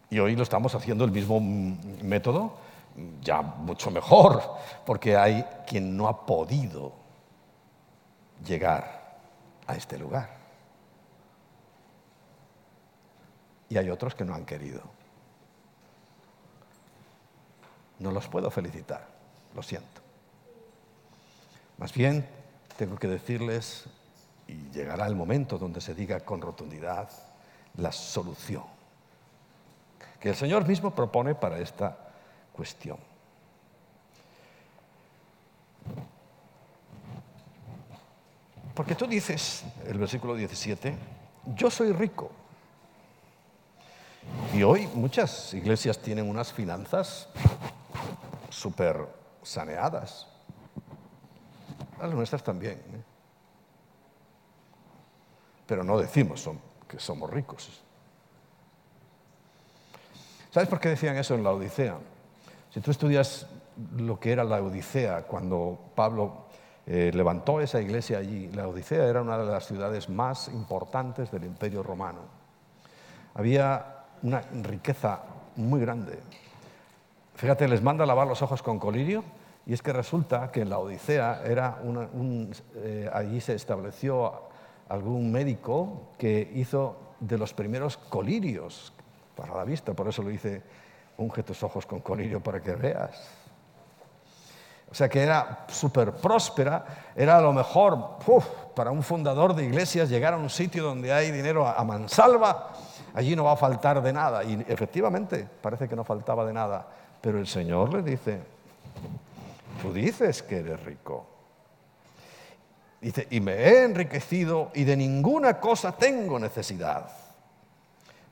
[0.09, 2.53] Y hoy lo estamos haciendo el mismo método,
[3.21, 4.41] ya mucho mejor,
[4.85, 6.93] porque hay quien no ha podido
[8.45, 9.17] llegar
[9.65, 10.29] a este lugar.
[13.69, 14.81] Y hay otros que no han querido.
[17.99, 19.05] No los puedo felicitar,
[19.53, 20.01] lo siento.
[21.77, 22.25] Más bien,
[22.77, 23.85] tengo que decirles,
[24.47, 27.09] y llegará el momento donde se diga con rotundidad,
[27.75, 28.76] la solución
[30.19, 31.97] que el Señor mismo propone para esta
[32.53, 32.97] cuestión.
[38.73, 40.95] Porque tú dices, el versículo 17,
[41.55, 42.29] yo soy rico.
[44.53, 47.27] Y hoy muchas iglesias tienen unas finanzas
[48.49, 49.07] súper
[49.41, 50.27] saneadas.
[51.99, 52.73] Las nuestras también.
[52.73, 53.03] ¿eh?
[55.65, 56.47] Pero no decimos
[56.87, 57.81] que somos ricos.
[60.51, 61.97] ¿Sabes por qué decían eso en la Odisea?
[62.73, 63.47] Si tú estudias
[63.97, 66.47] lo que era la Odisea, cuando Pablo
[66.85, 71.43] eh, levantó esa iglesia allí, la Odisea era una de las ciudades más importantes del
[71.43, 72.21] Imperio Romano.
[73.35, 75.21] Había una riqueza
[75.57, 76.19] muy grande.
[77.35, 79.23] Fíjate, les manda lavar los ojos con colirio
[79.65, 81.79] y es que resulta que en la Odisea era
[82.75, 84.47] eh, allí se estableció
[84.87, 88.93] algún médico que hizo de los primeros colirios
[89.37, 90.61] para la vista, por eso lo dice,
[91.17, 93.11] unge tus ojos con colirio para que veas.
[94.89, 98.17] O sea que era súper próspera, era a lo mejor
[98.73, 102.71] para un fundador de iglesias llegar a un sitio donde hay dinero a mansalva,
[103.13, 104.43] allí no va a faltar de nada.
[104.43, 106.87] Y efectivamente parece que no faltaba de nada,
[107.21, 108.39] pero el Señor le dice,
[109.81, 111.27] tú dices que eres rico.
[113.01, 117.11] Dice, y me he enriquecido y de ninguna cosa tengo necesidad.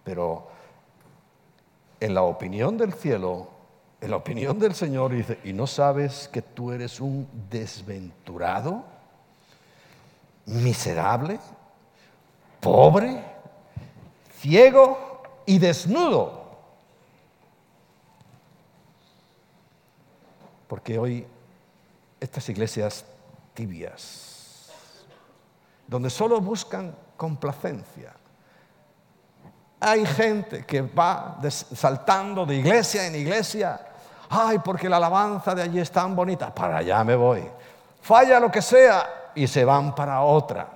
[0.03, 0.54] Pero
[1.99, 3.49] en la opinión del cielo,
[4.01, 8.83] en la opinión del Señor, dice, ¿y no sabes que tú eres un desventurado,
[10.45, 11.39] miserable,
[12.59, 13.23] pobre,
[14.39, 16.43] ciego y desnudo?
[20.67, 21.25] Porque hoy
[22.19, 23.05] estas iglesias
[23.53, 24.71] tibias,
[25.87, 28.13] donde solo buscan complacencia,
[29.87, 33.79] hay gente que va saltando de iglesia en iglesia.
[34.27, 36.53] Ay, porque la alabanza de allí es tan bonita.
[36.53, 37.47] Para allá me voy.
[38.01, 40.67] Falla lo que sea y se van para otra.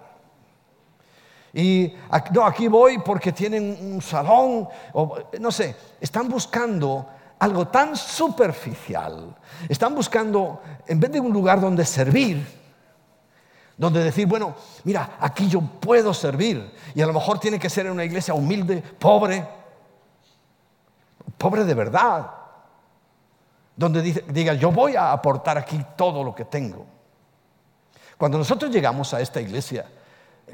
[1.54, 1.91] Y
[2.32, 7.08] no, aquí voy porque tienen un salón, o no sé, están buscando
[7.39, 9.36] algo tan superficial.
[9.67, 12.59] Están buscando, en vez de un lugar donde servir,
[13.79, 16.75] donde decir, bueno, mira, aquí yo puedo servir.
[16.93, 19.47] Y a lo mejor tiene que ser en una iglesia humilde, pobre,
[21.37, 22.29] pobre de verdad.
[23.77, 26.85] Donde diga, yo voy a aportar aquí todo lo que tengo.
[28.17, 29.89] Cuando nosotros llegamos a esta iglesia,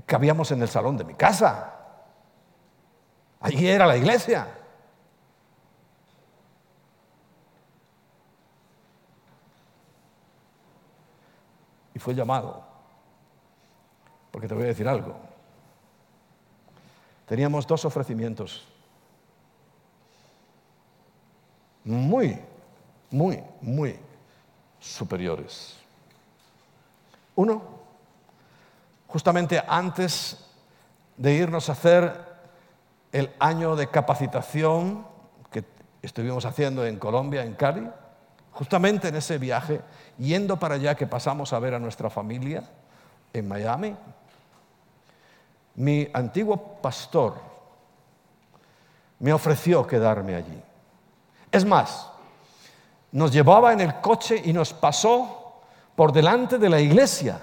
[0.05, 1.73] cabíamos en el salón de mi casa.
[3.39, 4.47] Allí era la iglesia.
[11.91, 12.74] Y fue llamado
[14.35, 15.15] porque te voy a decir algo.
[17.25, 18.67] Teníamos dos ofrecimientos
[21.85, 22.37] muy,
[23.11, 23.97] muy, muy
[24.77, 25.77] superiores.
[27.37, 27.61] Uno,
[29.07, 30.45] justamente antes
[31.15, 32.13] de irnos a hacer
[33.13, 35.07] el año de capacitación
[35.49, 35.63] que
[36.01, 37.89] estuvimos haciendo en Colombia, en Cali,
[38.51, 39.79] justamente en ese viaje,
[40.17, 42.63] yendo para allá que pasamos a ver a nuestra familia
[43.31, 43.95] en Miami,
[45.75, 47.35] mi antiguo pastor
[49.19, 50.61] me ofreció quedarme allí.
[51.51, 52.09] Es más,
[53.11, 55.61] nos llevaba en el coche y nos pasó
[55.95, 57.39] por delante de la iglesia,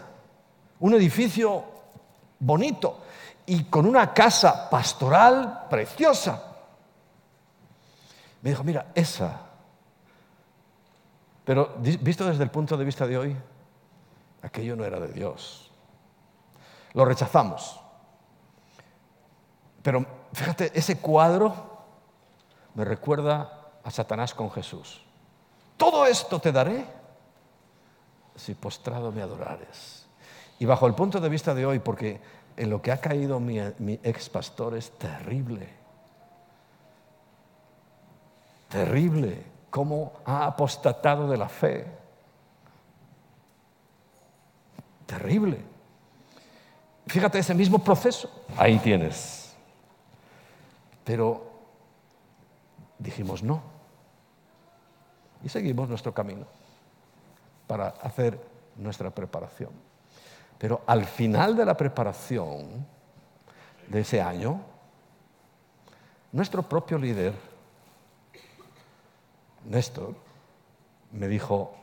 [0.80, 1.64] un edificio
[2.39, 2.99] bonito
[3.47, 6.43] y con una casa pastoral preciosa.
[8.43, 9.41] Me dijo, mira, esa.
[11.45, 13.37] Pero visto desde el punto de vista de hoy,
[14.43, 15.70] aquello no era de Dios.
[16.93, 17.82] Lo rechazamos.
[19.83, 21.55] Pero fíjate, ese cuadro
[22.74, 25.03] me recuerda a Satanás con Jesús.
[25.76, 26.87] Todo esto te daré
[28.37, 30.07] si postrado me adorares.
[30.59, 32.20] Y bajo el punto de vista de hoy, porque
[32.57, 33.59] en lo que ha caído mi,
[34.03, 35.68] ex pastor es terrible.
[38.68, 39.45] Terrible.
[39.70, 41.87] Cómo ha apostatado de la fe.
[45.07, 45.64] Terrible.
[47.07, 48.30] Fíjate ese mismo proceso.
[48.57, 49.41] Ahí tienes.
[51.05, 51.51] Pero
[52.99, 53.63] dijimos no.
[55.45, 56.47] Y seguimos nuestro camino
[57.67, 58.39] para hacer
[58.77, 59.71] nuestra preparación.
[60.59, 62.87] Pero al final de la preparación
[63.89, 64.61] de ese año,
[66.31, 67.35] nuestro propio líder,
[69.65, 70.15] Néstor,
[71.13, 71.75] me dijo,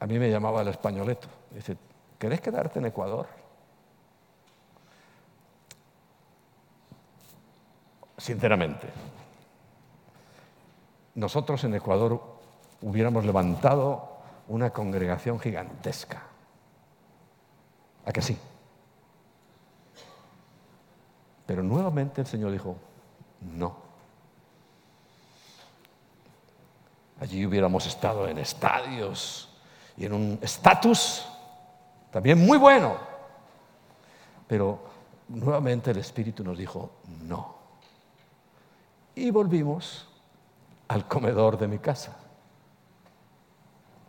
[0.00, 1.76] a mí me llamaba el españoleto, dice,
[2.18, 3.26] ¿querés quedarte en Ecuador?
[8.24, 8.88] Sinceramente,
[11.14, 12.22] nosotros en Ecuador
[12.80, 14.16] hubiéramos levantado
[14.48, 16.22] una congregación gigantesca.
[18.06, 18.38] ¿A que sí?
[21.44, 22.78] Pero nuevamente el Señor dijo,
[23.42, 23.76] no.
[27.20, 29.54] Allí hubiéramos estado en estadios
[29.98, 31.28] y en un estatus
[32.10, 32.96] también muy bueno.
[34.46, 34.82] Pero
[35.28, 36.90] nuevamente el Espíritu nos dijo,
[37.24, 37.53] no.
[39.14, 40.08] Y volvimos
[40.88, 42.16] al comedor de mi casa,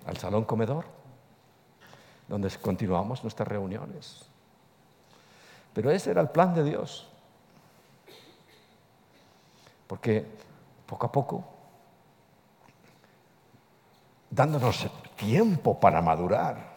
[0.05, 0.85] al salón comedor,
[2.27, 4.25] donde continuamos nuestras reuniones.
[5.73, 7.07] Pero ese era el plan de Dios.
[9.87, 10.25] Porque
[10.87, 11.45] poco a poco,
[14.29, 16.75] dándonos tiempo para madurar,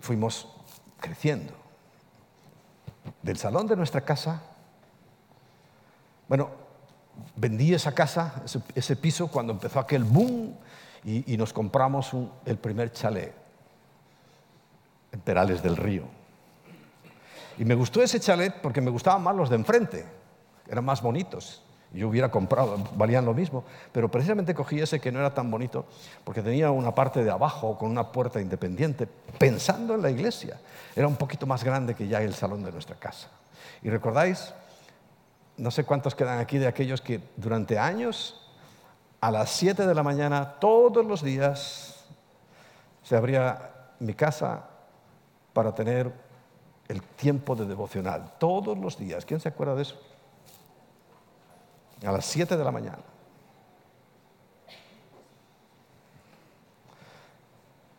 [0.00, 0.48] fuimos
[1.00, 1.52] creciendo.
[3.22, 4.42] Del salón de nuestra casa,
[6.28, 6.50] bueno,
[7.36, 8.42] vendí esa casa,
[8.74, 10.54] ese, piso, cuando empezó aquel boom
[11.04, 12.12] y, nos compramos
[12.44, 13.34] el primer chalet
[15.12, 16.04] en Perales del Río.
[17.58, 20.06] Y me gustó ese chalet porque me gustaban más los de enfrente,
[20.68, 21.62] eran más bonitos.
[21.92, 25.84] Yo hubiera comprado, valían lo mismo, pero precisamente cogí ese que no era tan bonito
[26.24, 29.06] porque tenía una parte de abajo con una puerta independiente,
[29.38, 30.58] pensando en la iglesia.
[30.96, 33.28] Era un poquito más grande que ya el salón de nuestra casa.
[33.82, 34.54] Y recordáis,
[35.62, 38.50] no sé cuántos quedan aquí de aquellos que durante años,
[39.20, 42.04] a las 7 de la mañana, todos los días,
[43.04, 44.64] se abría mi casa
[45.52, 46.12] para tener
[46.88, 48.34] el tiempo de devocional.
[48.40, 49.24] Todos los días.
[49.24, 50.00] ¿Quién se acuerda de eso?
[52.04, 53.04] A las 7 de la mañana.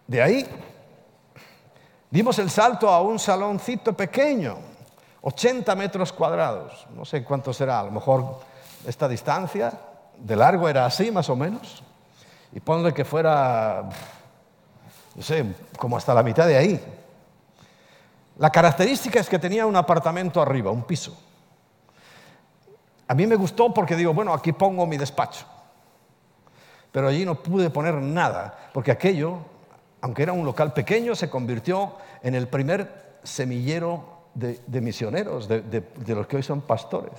[0.05, 0.45] De ahí
[2.11, 4.72] dimos el salto a un saloncito pequeño
[5.23, 8.41] 80 metros cuadrados, no sé cuánto será, a lo mejor
[8.85, 9.71] esta distancia
[10.17, 11.81] de largo era así más o menos,
[12.51, 13.89] y ponle que fuera,
[15.15, 15.45] no sé,
[15.77, 16.79] como hasta la mitad de ahí.
[18.37, 21.17] La característica es que tenía un apartamento arriba, un piso.
[23.07, 25.45] A mí me gustó porque digo, bueno, aquí pongo mi despacho.
[26.91, 29.37] Pero allí no pude poner nada, porque aquello,
[30.01, 36.15] aunque era un local pequeño, se convirtió en el primer semillero de, misioneros, de, de
[36.15, 37.13] los que hoy son pastores.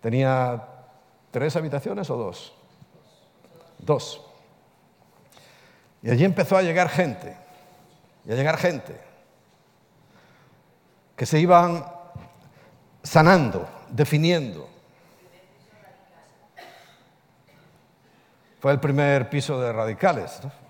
[0.00, 0.66] ¿Tenía
[1.30, 2.52] tres habitaciones o dos?
[3.78, 4.26] Dos.
[6.02, 7.36] Y allí empezó a llegar gente,
[8.24, 8.98] y a llegar gente,
[11.16, 11.84] que se iban
[13.02, 14.68] sanando, definiendo.
[18.60, 20.40] Fue el primer piso de radicales.
[20.42, 20.69] ¿no?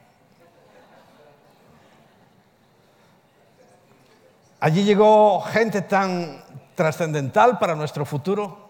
[4.61, 6.45] Allí llegó gente tan
[6.75, 8.69] trascendental para nuestro futuro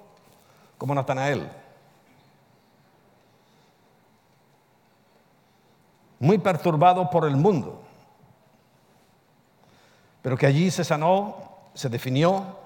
[0.79, 1.51] como Natanael.
[6.21, 7.83] Muy perturbado por el mundo,
[10.23, 11.37] pero que allí se sanó,
[11.75, 12.59] se definió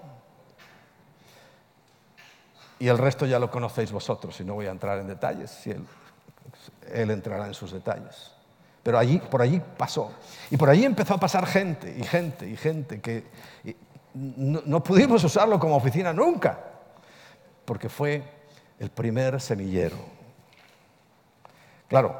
[2.79, 5.71] y el resto ya lo conocéis vosotros y no voy a entrar en detalles, si
[5.71, 5.87] él,
[6.93, 8.33] él entrará en sus detalles.
[8.85, 10.13] Pero allí, por allí pasó.
[10.51, 13.25] Y por allí empezó a pasar gente y gente y gente que
[14.15, 16.59] no, pudimos usarlo como oficina nunca,
[17.65, 18.23] porque fue
[18.79, 19.97] el primer semillero.
[21.89, 22.15] Claro,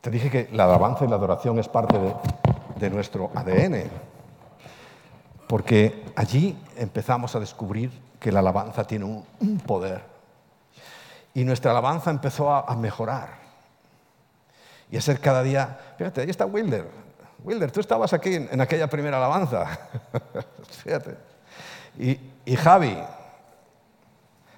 [0.00, 1.98] te dije que la alabanza y la adoración es parte
[2.76, 3.90] de, nuestro ADN,
[5.48, 7.90] porque allí empezamos a descubrir
[8.20, 10.02] que la alabanza tiene un, poder.
[11.32, 13.43] Y nuestra alabanza empezó a mejorar.
[14.90, 16.88] Y hacer cada día, fíjate, ahí está Wilder.
[17.44, 19.78] Wilder, tú estabas aquí en, aquella primera alabanza.
[20.84, 21.16] fíjate.
[21.98, 22.96] Y, Javi,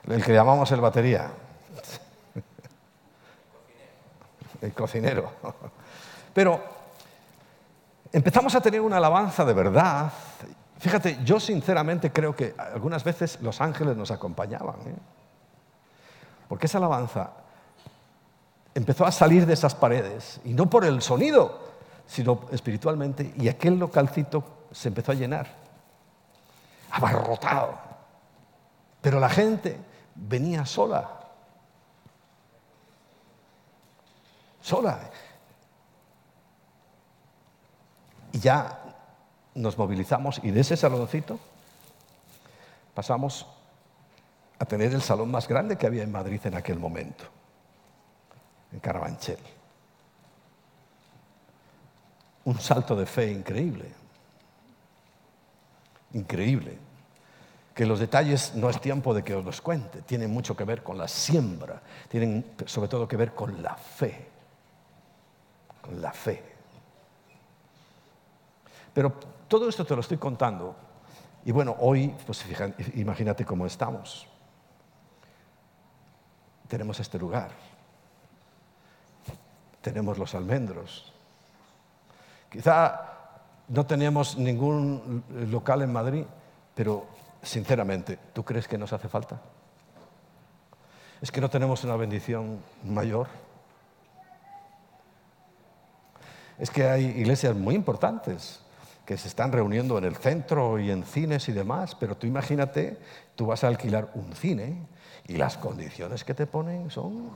[0.08, 1.30] el que llamamos el batería.
[4.62, 5.32] el cocinero.
[6.34, 6.60] Pero
[8.12, 10.12] empezamos a tener una alabanza de verdad.
[10.78, 14.76] Fíjate, yo sinceramente creo que algunas veces los ángeles nos acompañaban.
[14.86, 14.96] ¿eh?
[16.48, 17.30] Porque esa alabanza
[18.76, 21.60] empezó a salir de esas paredes, y no por el sonido,
[22.06, 25.48] sino espiritualmente, y aquel localcito se empezó a llenar,
[26.90, 27.74] abarrotado.
[29.00, 29.78] Pero la gente
[30.14, 31.08] venía sola,
[34.60, 35.10] sola.
[38.32, 38.78] Y ya
[39.54, 41.38] nos movilizamos y de ese saloncito
[42.92, 43.46] pasamos
[44.58, 47.35] a tener el salón más grande que había en Madrid en aquel momento
[48.72, 49.38] en Carabanchel.
[52.44, 53.92] Un salto de fe increíble.
[56.12, 56.78] Increíble.
[57.74, 60.82] Que los detalles no es tiempo de que os los cuente, tienen mucho que ver
[60.82, 64.28] con la siembra, tienen sobre todo que ver con la fe.
[65.82, 66.42] Con la fe.
[68.94, 69.12] Pero
[69.46, 70.74] todo esto te lo estoy contando.
[71.44, 72.44] Y bueno, hoy, pues
[72.94, 74.26] imagínate cómo estamos.
[76.66, 77.65] Tenemos este lugar
[79.86, 81.12] tenemos los almendros.
[82.50, 83.02] Quizá
[83.68, 86.24] no tenemos ningún local en Madrid,
[86.74, 87.06] pero
[87.40, 89.40] sinceramente, ¿tú crees que nos hace falta?
[91.22, 93.28] ¿Es que no tenemos una bendición mayor?
[96.58, 98.62] Es que hay iglesias muy importantes
[99.04, 102.98] que se están reuniendo en el centro y en cines y demás, pero tú imagínate,
[103.36, 104.84] tú vas a alquilar un cine
[105.28, 107.30] y las condiciones que te ponen son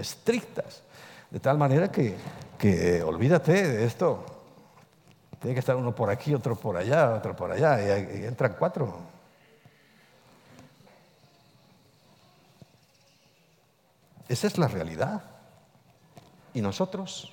[0.00, 0.82] estrictas.
[1.30, 4.24] De tal manera que, olvídate de esto.
[5.40, 8.98] Tiene que estar uno por aquí, otro por allá, otro por allá, y, entran cuatro.
[14.28, 15.22] Esa es la realidad.
[16.54, 17.32] ¿Y nosotros?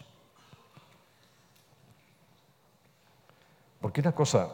[3.80, 4.50] Porque una cosa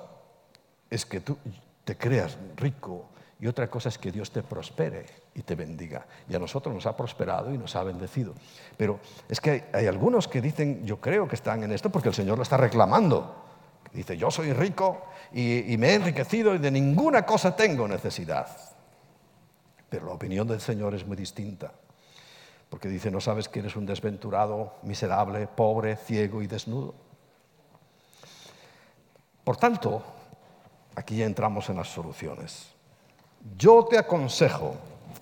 [0.89, 1.37] es que tú
[1.83, 3.05] te creas rico
[3.39, 5.05] y otra cosa es que Dios te prospere
[5.37, 6.05] y te bendiga.
[6.27, 8.33] Y a nosotros nos ha prosperado y nos ha bendecido.
[8.75, 12.15] Pero es que hay, algunos que dicen, yo creo que están en esto porque el
[12.15, 13.45] Señor lo está reclamando.
[13.93, 18.47] Dice, yo soy rico y, y me he enriquecido y de ninguna cosa tengo necesidad.
[19.89, 21.71] Pero la opinión del Señor es muy distinta.
[22.69, 26.95] Porque dice, no sabes que eres un desventurado, miserable, pobre, ciego y desnudo.
[29.43, 30.03] Por tanto,
[30.95, 32.67] aquí ya entramos en las soluciones.
[33.55, 34.75] Yo te aconsejo,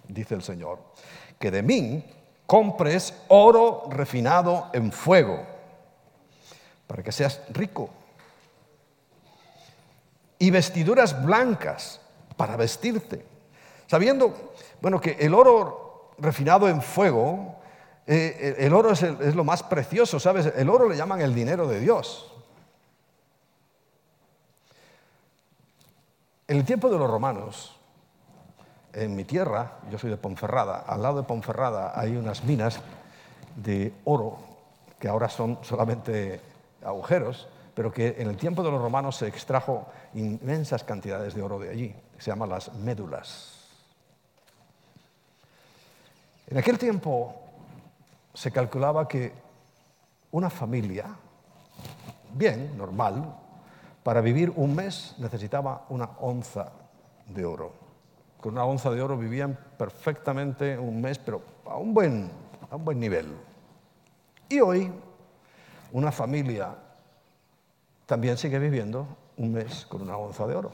[0.07, 0.79] dice el Señor,
[1.39, 2.03] que de mí
[2.45, 5.45] compres oro refinado en fuego,
[6.87, 7.89] para que seas rico,
[10.37, 12.01] y vestiduras blancas
[12.37, 13.25] para vestirte,
[13.87, 17.55] sabiendo, bueno, que el oro refinado en fuego,
[18.05, 20.53] eh, el oro es, es lo más precioso, ¿sabes?
[20.55, 22.31] El oro le llaman el dinero de Dios.
[26.47, 27.75] En el tiempo de los romanos,
[28.95, 32.79] en mi tierra, yo soy de Ponferrada, al lado de Ponferrada hay unas minas
[33.55, 34.39] de oro
[34.97, 36.39] que ahora son solamente
[36.83, 41.59] agujeros, pero que en el tiempo de los romanos se extrajo inmensas cantidades de oro
[41.59, 43.67] de allí, se llaman las médulas.
[46.47, 47.35] En aquel tiempo
[48.33, 49.33] se calculaba que
[50.31, 51.07] una familia,
[52.33, 53.35] bien, normal,
[54.03, 56.71] para vivir un mes necesitaba una onza
[57.27, 57.84] de oro
[58.45, 62.29] con una onza de oro vivían perfectamente un mes, pero a un buen,
[62.69, 63.25] a un buen nivel.
[64.47, 64.93] Y hoy
[65.91, 66.75] una familia
[68.05, 70.71] también sigue viviendo un mes con una onza de oro,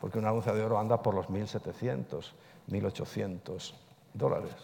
[0.00, 2.32] porque una onza de oro anda por los 1.700,
[2.68, 3.74] 1.800
[4.12, 4.56] dólares,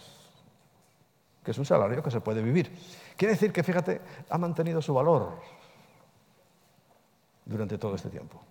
[1.41, 2.69] que es un salario que se puede vivir.
[3.15, 5.39] Quiere decir que, fíjate, ha mantenido su valor
[7.45, 8.41] durante todo este tiempo.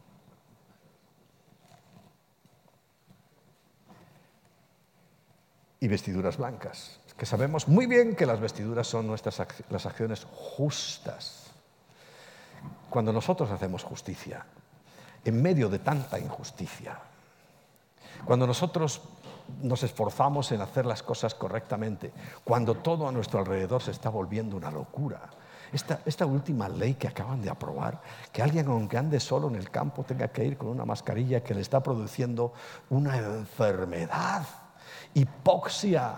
[5.85, 6.99] Y vestiduras blancas.
[7.19, 11.51] Que sabemos muy bien que las vestiduras son nuestras las acciones justas.
[12.89, 14.47] Cuando nosotros hacemos justicia,
[15.23, 16.99] en medio de tanta injusticia,
[18.25, 19.03] cuando nosotros
[19.63, 22.13] nos esforzamos en hacer las cosas correctamente,
[22.45, 25.21] cuando todo a nuestro alrededor se está volviendo una locura.
[25.71, 28.01] Esta, esta, última ley que acaban de aprobar,
[28.33, 31.53] que alguien aunque ande solo en el campo tenga que ir con una mascarilla que
[31.53, 32.55] le está produciendo
[32.89, 34.47] una enfermedad
[35.15, 36.15] hipoxia,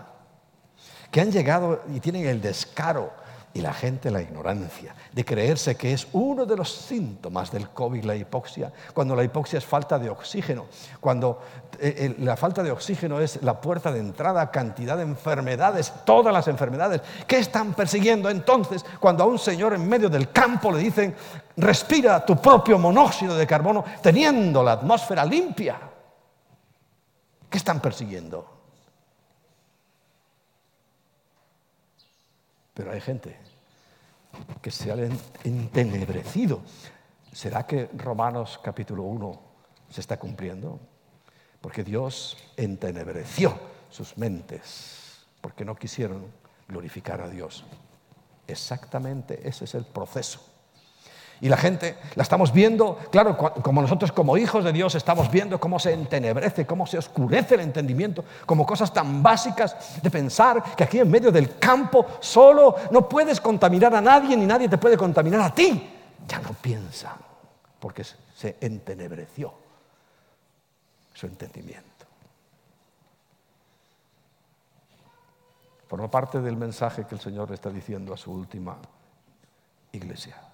[1.11, 3.13] que han llegado y tienen el descaro
[3.57, 8.05] y la gente la ignorancia, de creerse que es uno de los síntomas del COVID
[8.05, 10.67] la hipoxia, cuando la hipoxia es falta de oxígeno,
[11.01, 11.41] cuando
[11.81, 15.91] eh, eh, la falta de oxígeno es la puerta de entrada a cantidad de enfermedades,
[16.05, 17.01] todas las enfermedades.
[17.27, 21.15] ¿Qué están persiguiendo entonces cuando a un señor en medio del campo le dicen,
[21.57, 25.81] respira tu propio monóxido de carbono teniendo la atmósfera limpia?
[27.49, 28.56] ¿Qué están persiguiendo?
[32.77, 33.35] Pero hay gente
[34.61, 34.97] que se ha
[35.45, 36.61] entenebrecido.
[37.33, 39.41] ¿Será que Romanos capítulo 1
[39.89, 40.79] se está cumpliendo?
[41.63, 43.59] Porque Dios entenebreció
[43.89, 46.27] sus mentes, porque no quisieron
[46.69, 47.65] glorificar a Dios.
[48.47, 50.56] Exactamente ese es el proceso.
[51.41, 55.61] Y la gente la estamos viendo, claro, como nosotros como hijos de Dios estamos viendo
[55.61, 60.85] cómo se entenebrece, cómo se oscurece el entendimiento, como cosas tan básicas de pensar que
[60.85, 64.97] aquí en medio del campo solo no puedes contaminar a nadie ni nadie te puede
[64.97, 65.93] contaminar a ti.
[66.27, 67.17] Ya no piensan,
[67.79, 69.53] porque se entenebreció
[71.13, 72.07] su entendimiento.
[75.87, 78.77] Forma parte del mensaje que el Señor está diciendo a su última
[79.93, 80.46] iglesia.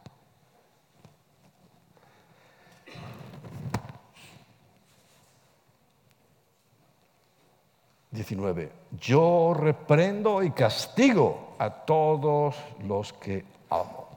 [8.13, 8.71] 19.
[9.01, 12.55] Yo reprendo y castigo a todos
[12.87, 14.09] los que amo.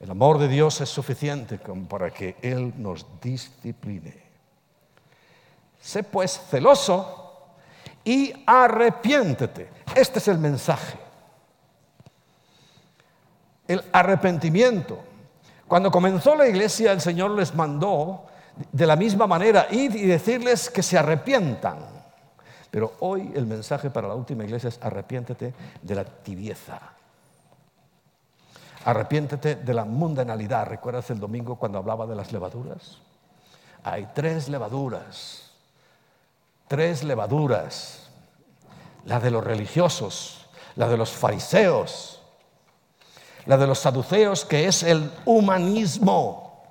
[0.00, 4.20] El amor de Dios es suficiente como para que Él nos discipline.
[5.80, 7.54] Sé pues celoso
[8.04, 9.70] y arrepiéntete.
[9.94, 10.98] Este es el mensaje.
[13.68, 14.98] El arrepentimiento.
[15.68, 18.24] Cuando comenzó la iglesia, el Señor les mandó
[18.72, 21.99] de la misma manera ir y decirles que se arrepientan.
[22.70, 26.80] Pero hoy el mensaje para la última iglesia es arrepiéntete de la tibieza.
[28.84, 30.66] Arrepiéntete de la mundanalidad.
[30.66, 32.98] ¿Recuerdas el domingo cuando hablaba de las levaduras?
[33.82, 35.50] Hay tres levaduras.
[36.68, 38.08] Tres levaduras.
[39.04, 40.46] La de los religiosos,
[40.76, 42.20] la de los fariseos,
[43.46, 46.62] la de los saduceos, que es el humanismo.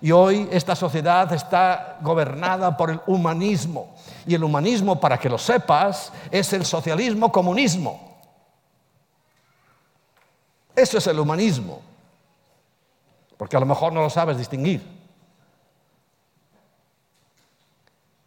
[0.00, 3.94] Y hoy esta sociedad está gobernada por el humanismo.
[4.26, 8.18] Y el humanismo, para que lo sepas, es el socialismo comunismo.
[10.74, 11.80] Eso es el humanismo.
[13.36, 14.82] Porque a lo mejor no lo sabes distinguir.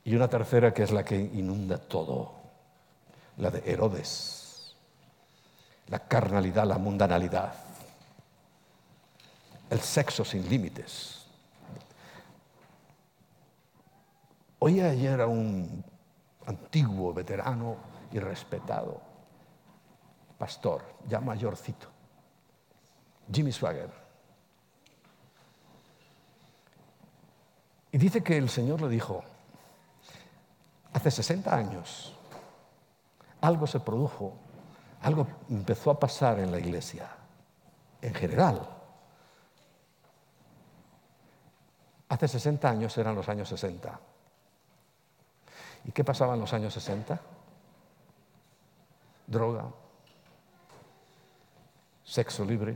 [0.06, 2.34] Y una tercera que es la que inunda todo,
[3.38, 4.76] la de Herodes,
[5.88, 7.54] la carnalidad, la mundanalidad,
[9.70, 11.19] el sexo sin límites
[14.60, 15.84] Oí ayer a un
[16.46, 17.78] antiguo veterano
[18.12, 19.10] y respetado
[20.40, 21.88] pastor, ya mayorcito,
[23.32, 23.92] Jimmy Swagger.
[27.92, 29.22] Y dice que el Señor le dijo,
[30.94, 32.16] hace 60 años
[33.42, 34.34] algo se produjo,
[35.02, 37.10] algo empezó a pasar en la iglesia,
[38.02, 38.68] en general.
[42.08, 44.00] Hace 60 años eran los años 60.
[45.86, 47.20] ¿Y qué pasaba en los años 60?
[49.28, 49.66] Droga,
[52.04, 52.76] sexo libre,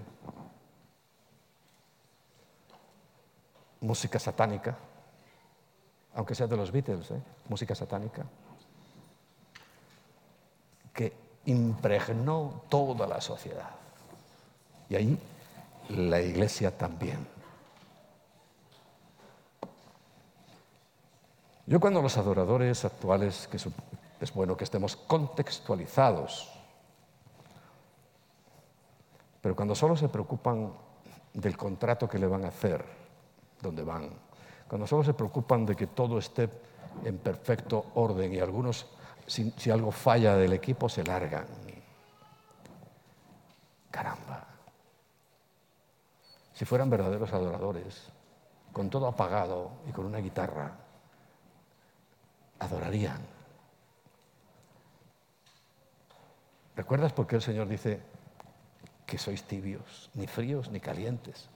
[3.82, 4.78] música satánica,
[6.16, 7.22] aunque sea de los Beatles, ¿eh?
[7.50, 8.24] música satánica,
[10.94, 11.14] que
[11.46, 13.72] impregnó toda la sociedad.
[14.90, 15.20] Y ahí
[15.90, 17.33] la iglesia también.
[21.66, 26.52] Yo cuando los adoradores actuales, que es bueno que estemos contextualizados,
[29.42, 30.74] pero cuando solo se preocupan
[31.34, 32.84] del contrato que le van a hacer,
[33.62, 34.10] donde van,
[34.68, 36.50] cuando solo se preocupan de que todo esté
[37.06, 38.88] en perfecto orden y algunos,
[39.26, 41.46] si, si algo falla del equipo, se largan.
[43.90, 44.48] Caramba.
[46.54, 48.10] Si fueran verdaderos adoradores,
[48.74, 50.83] con todo apagado y con una guitarra,
[52.64, 53.20] adorarían.
[56.76, 58.02] ¿Recuerdas por qué el Señor dice
[59.06, 61.50] que sois tibios, ni fríos ni calientes?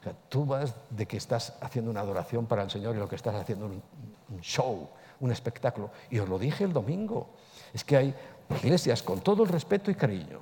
[0.00, 3.08] O sea, tú vas de que estás haciendo una adoración para el Señor y lo
[3.08, 3.82] que estás haciendo un,
[4.30, 4.88] un show,
[5.18, 5.90] un espectáculo.
[6.08, 7.30] Y os lo dije el domingo,
[7.72, 8.14] es que hay
[8.50, 10.40] iglesias con todo el respeto y cariño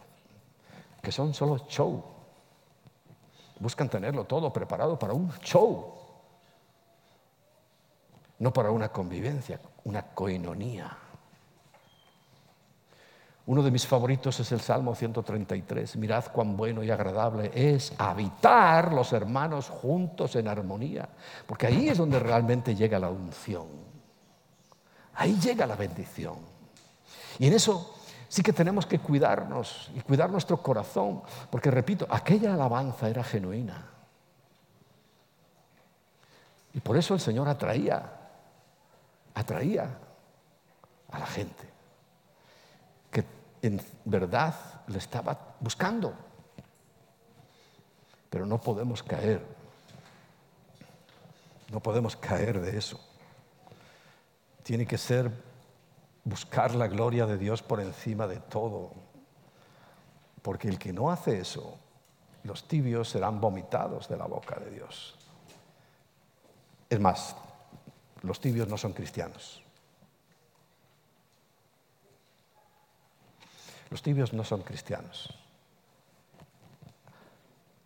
[1.03, 2.03] que son solo show.
[3.61, 5.95] Buscan tenerlo todo preparado para un show,
[8.39, 10.97] no para una convivencia una coinonía.
[13.47, 15.97] Uno de mis favoritos es el Salmo 133.
[15.97, 21.09] Mirad cuán bueno y agradable es habitar los hermanos juntos en armonía,
[21.47, 23.67] porque ahí es donde realmente llega la unción.
[25.15, 26.37] Ahí llega la bendición.
[27.39, 27.95] Y en eso
[28.29, 33.93] sí que tenemos que cuidarnos y cuidar nuestro corazón, porque repito, aquella alabanza era genuina.
[36.75, 38.18] Y por eso el Señor atraía,
[39.39, 39.99] atraía
[41.11, 41.79] a la gente
[43.63, 44.55] en verdad
[44.87, 46.15] le estaba buscando.
[48.31, 49.45] Pero no podemos caer.
[51.71, 53.01] No podemos caer de eso.
[54.63, 55.31] Tiene que ser
[56.25, 58.93] buscar la gloria de Dios por encima de todo.
[60.43, 61.79] Porque el que no hace eso,
[62.45, 65.17] los tibios serán vomitados de la boca de Dios.
[66.89, 67.35] Es más,
[68.23, 69.63] los tibios no son cristianos.
[73.91, 75.35] Los tibios no son cristianos.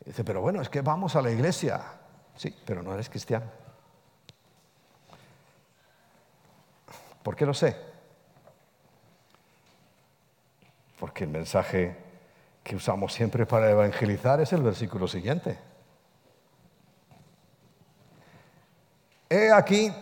[0.05, 1.81] Dice, pero bueno, es que vamos a la iglesia.
[2.35, 3.47] Sí, pero no eres cristiano.
[7.23, 7.77] ¿Por qué lo sé?
[10.99, 11.97] Porque el mensaje
[12.65, 15.59] que usamos siempre para evangelizar es el versículo siguiente.
[19.29, 19.93] He aquí,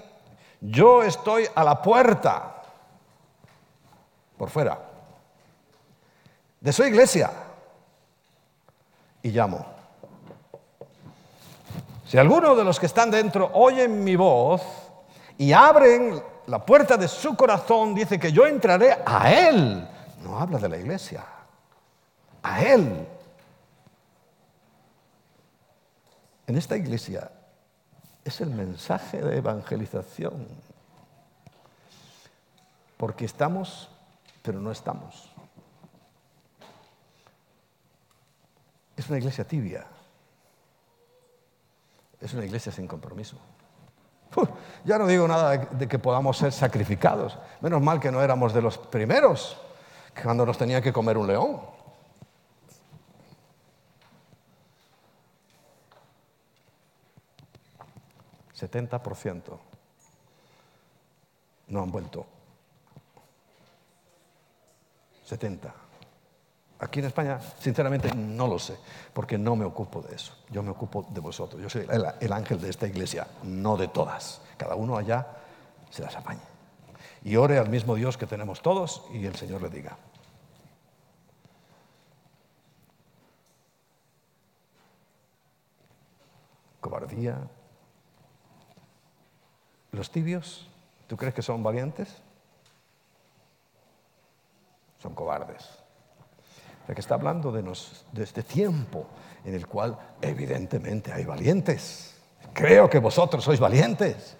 [0.60, 2.62] yo estoy a la puerta,
[4.36, 4.90] por fuera
[6.60, 7.30] de su iglesia
[9.22, 9.64] y llamo.
[12.06, 14.62] Si alguno de los que están dentro oyen mi voz
[15.38, 19.88] y abren la puerta de su corazón, dice que yo entraré a él.
[20.22, 21.24] No habla de la iglesia,
[22.42, 23.06] a él.
[26.46, 27.30] En esta iglesia
[28.30, 30.46] es el mensaje de evangelización.
[32.96, 33.90] Porque estamos,
[34.42, 35.30] pero no estamos.
[38.96, 39.84] Es una iglesia tibia.
[42.20, 43.36] Es una iglesia sin compromiso.
[44.84, 47.36] ya no digo nada de, que podamos ser sacrificados.
[47.60, 49.56] Menos mal que no éramos de los primeros
[50.22, 51.60] cuando nos tenía que comer un león.
[58.60, 59.58] ¿70%
[61.68, 62.26] no han vuelto?
[65.24, 65.72] 70.
[66.80, 68.76] Aquí en España, sinceramente, no lo sé,
[69.12, 70.34] porque no me ocupo de eso.
[70.50, 71.60] Yo me ocupo de vosotros.
[71.62, 71.86] Yo soy
[72.20, 74.40] el, ángel de esta iglesia, no de todas.
[74.56, 75.26] Cada uno allá
[75.90, 76.40] se las apañe.
[77.22, 79.96] Y ore al mismo Dios que tenemos todos y el Señor le diga.
[86.80, 87.46] Cobardía.
[89.92, 90.68] Los tibios,
[91.06, 92.22] ¿tú crees que son valientes?
[94.98, 95.80] Son cobardes
[96.94, 97.62] que está hablando de,
[98.12, 99.06] de este tiempo
[99.44, 102.14] en el cual evidentemente hay valientes.
[102.52, 104.36] Creo que vosotros sois valientes.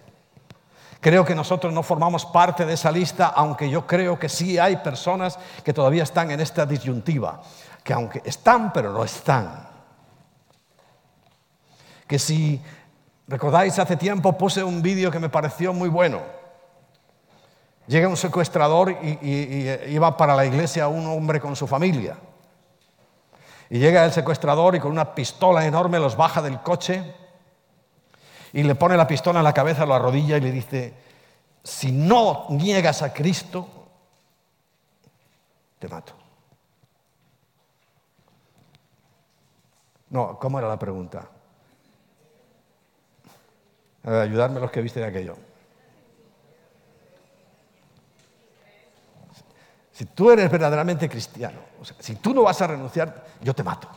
[1.01, 4.77] Creo que nosotros no formamos parte de esa lista, aunque yo creo que sí hay
[4.77, 7.41] personas que todavía están en esta disyuntiva,
[7.83, 9.69] que aunque están, pero no están.
[12.07, 12.61] Que si
[13.31, 16.21] recordáis, hace tiempo puse un vídeo que me pareció muy bueno.
[17.87, 22.17] Llega un secuestrador y, y iba para la iglesia un hombre con su familia.
[23.69, 27.15] Y llega el secuestrador y con una pistola enorme los baja del coche
[28.53, 30.95] y le pone la pistola en la cabeza, lo arrodilla y le dice,
[31.63, 33.69] si no niegas a Cristo,
[35.79, 36.15] te mato.
[40.09, 41.29] No, ¿cómo era la pregunta?
[44.05, 45.37] Ayudarme los que viste aquello.
[49.93, 51.61] Si tú eres verdaderamente cristiano,
[51.99, 53.89] si tú no vas a renunciar, yo te mato.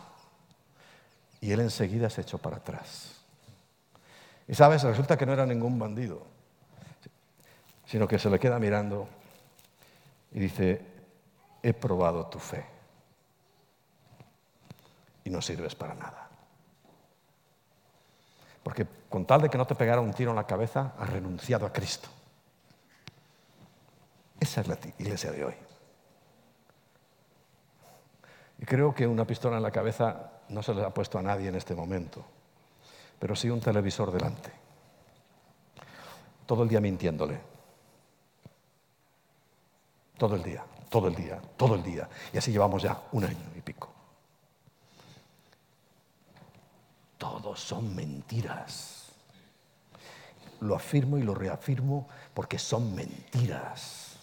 [1.40, 3.22] Y él enseguida se echó para atrás.
[4.48, 6.26] Y sabes, resulta que no era ningún bandido,
[7.86, 9.08] sino que se le queda mirando
[10.34, 10.82] y dice,
[11.62, 12.66] he probado tu fe
[15.24, 16.30] y no sirves para nada.
[18.64, 21.66] Porque con tal de que no te pegara un tiro en la cabeza, has renunciado
[21.66, 22.10] a Cristo.
[24.40, 25.54] Esa es la iglesia de hoy.
[28.60, 31.50] Y creo que una pistola en la cabeza no se le ha puesto a nadie
[31.50, 32.24] en este momento,
[33.20, 34.52] pero sí un televisor delante.
[36.46, 37.40] Todo el día mintiéndole.
[40.18, 42.08] Todo el día, todo el día, todo el día.
[42.32, 43.93] Y así llevamos ya un año y pico.
[47.24, 49.14] Todos son mentiras.
[50.60, 54.18] Lo afirmo y lo reafirmo porque son mentiras.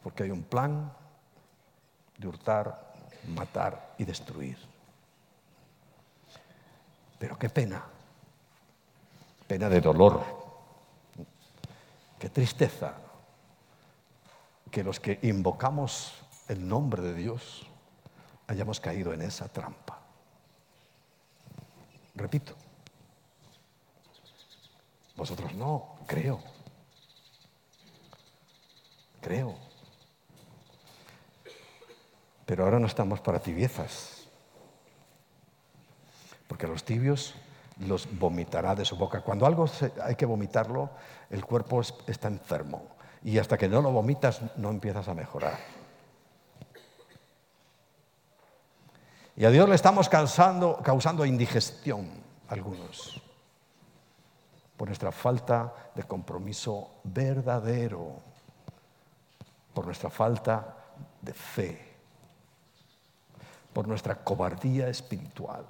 [0.00, 0.92] Porque hay un plan
[2.18, 2.94] de hurtar,
[3.26, 4.56] matar y destruir.
[7.18, 7.84] Pero qué pena,
[9.48, 10.22] pena de dolor,
[12.16, 12.94] qué tristeza
[14.70, 17.66] que los que invocamos el nombre de Dios
[18.46, 20.00] hayamos caído en esa trampa.
[22.14, 22.54] Repito,
[25.16, 26.40] vosotros no, creo,
[29.20, 29.54] creo.
[32.46, 34.28] Pero ahora no estamos para tibiezas,
[36.46, 37.34] porque a los tibios
[37.80, 39.22] los vomitará de su boca.
[39.22, 39.66] Cuando algo
[40.02, 40.90] hay que vomitarlo,
[41.30, 42.86] el cuerpo está enfermo
[43.24, 45.83] y hasta que no lo vomitas no empiezas a mejorar.
[49.36, 52.08] Y a Dios le estamos causando, indigestión
[52.48, 53.20] algunos
[54.76, 58.20] por nuestra falta de compromiso verdadero,
[59.72, 60.76] por nuestra falta
[61.20, 61.94] de fe,
[63.72, 65.64] por nuestra cobardía espiritual.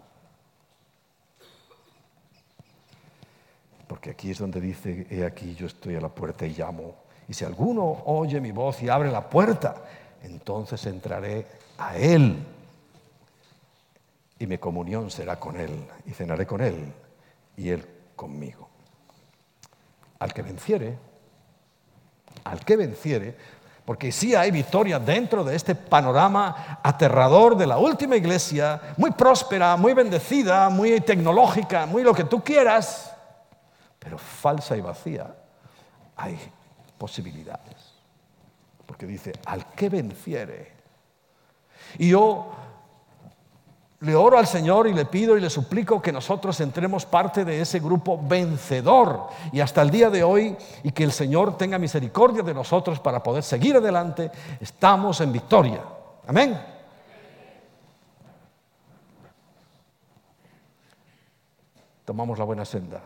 [3.86, 6.96] Porque aquí es donde dice, he aquí yo estoy a la puerta y llamo.
[7.28, 9.76] Y si alguno oye mi voz y abre la puerta,
[10.22, 11.46] entonces entraré
[11.78, 12.46] a él
[14.38, 16.92] y mi comunión será con Él y cenaré con Él
[17.56, 18.68] y Él conmigo.
[20.18, 20.98] Al que venciere,
[22.44, 23.36] al que venciere,
[23.84, 29.76] porque sí hay victoria dentro de este panorama aterrador de la última iglesia, muy próspera,
[29.76, 33.14] muy bendecida, muy tecnológica, muy lo que tú quieras,
[33.98, 35.34] pero falsa y vacía,
[36.16, 36.38] hay
[36.96, 37.94] posibilidades.
[38.86, 40.72] Porque dice, al que venciere.
[41.98, 42.52] Y yo
[44.04, 47.62] le oro al Señor y le pido y le suplico que nosotros entremos parte de
[47.62, 52.42] ese grupo vencedor y hasta el día de hoy y que el Señor tenga misericordia
[52.42, 54.30] de nosotros para poder seguir adelante,
[54.60, 55.82] estamos en victoria.
[56.26, 56.60] Amén.
[62.04, 63.00] Tomamos la buena senda.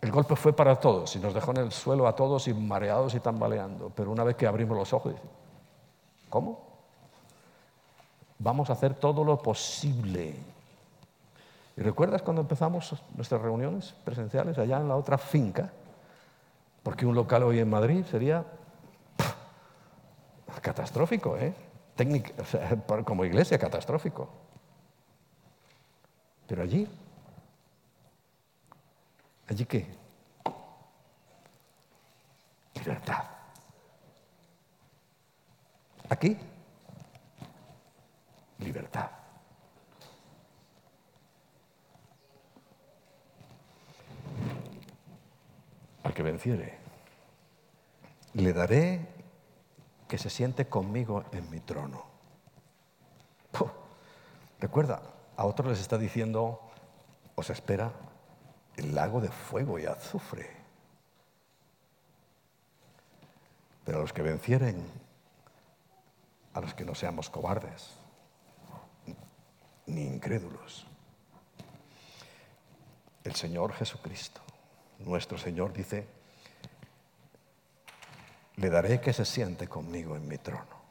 [0.00, 3.14] El golpe fue para todos y nos dejó en el suelo a todos y mareados
[3.14, 3.92] y tambaleando.
[3.94, 5.14] Pero una vez que abrimos los ojos,
[6.28, 6.73] ¿cómo?
[8.44, 10.34] Vamos a hacer todo lo posible.
[11.78, 15.72] ¿Y recuerdas cuando empezamos nuestras reuniones presenciales allá en la otra finca?
[16.82, 18.44] Porque un local hoy en Madrid sería
[20.60, 21.54] catastrófico, ¿eh?
[23.06, 24.28] como iglesia, catastrófico.
[26.46, 26.86] Pero allí,
[29.48, 29.86] ¿allí qué?
[32.74, 33.24] Libertad.
[36.10, 36.36] Aquí
[38.58, 39.10] libertad.
[46.02, 46.78] Al que venciere,
[48.34, 49.08] le daré
[50.08, 52.14] que se siente conmigo en mi trono.
[54.60, 55.02] Recuerda,
[55.36, 56.58] a otros les está diciendo,
[57.34, 57.92] os espera
[58.76, 60.50] el lago de fuego y azufre.
[63.84, 64.82] Pero a los que vencieren,
[66.54, 67.90] a los que no seamos cobardes,
[69.94, 70.86] ni incrédulos.
[73.22, 74.40] El Señor Jesucristo,
[74.98, 76.06] nuestro Señor, dice,
[78.56, 80.84] le daré que se siente conmigo en mi trono.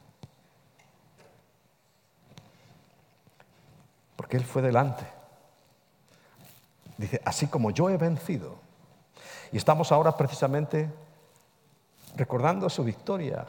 [4.16, 5.04] Porque Él fue delante.
[6.96, 8.58] Dice, así como yo he vencido.
[9.52, 10.90] Y estamos ahora precisamente
[12.16, 13.46] recordando su victoria.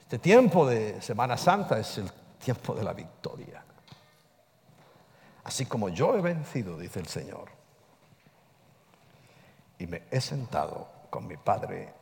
[0.00, 2.10] Este tiempo de Semana Santa es el
[2.42, 3.64] tiempo de la victoria.
[5.44, 7.50] Así como yo he vencido, dice el Señor,
[9.78, 11.92] y me he sentado con mi Padre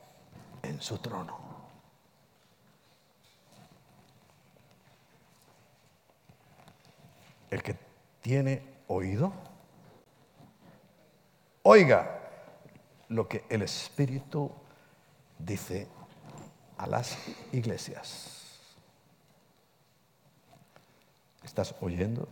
[0.63, 1.39] en su trono.
[7.49, 7.75] El que
[8.21, 9.33] tiene oído,
[11.63, 12.19] oiga
[13.09, 14.51] lo que el Espíritu
[15.37, 15.87] dice
[16.77, 17.17] a las
[17.51, 18.30] iglesias.
[21.43, 22.27] ¿Estás oyendo?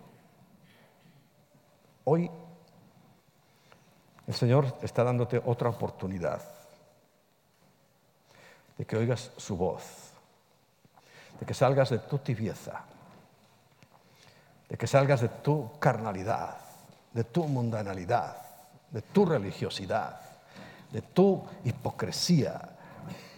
[2.06, 2.30] Hoy
[4.28, 6.42] el Señor está dándote otra oportunidad
[8.78, 10.12] de que oigas su voz,
[11.40, 12.84] de que salgas de tu tibieza,
[14.70, 16.58] de que salgas de tu carnalidad,
[17.14, 18.38] de tu mundanalidad,
[18.92, 20.22] de tu religiosidad,
[20.92, 22.78] de tu hipocresía,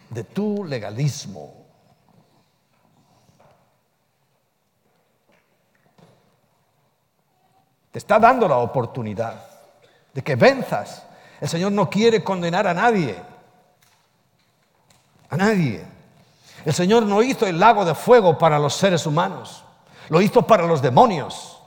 [0.10, 1.61] de tu legalismo,
[7.92, 9.46] Te está dando la oportunidad
[10.14, 11.06] de que venzas
[11.40, 13.16] El Señor no quiere condenar a nadie.
[15.30, 15.84] A nadie.
[16.64, 19.64] El Señor no hizo el lago de fuego para los seres humanos.
[20.10, 21.60] Lo hizo para los demonios.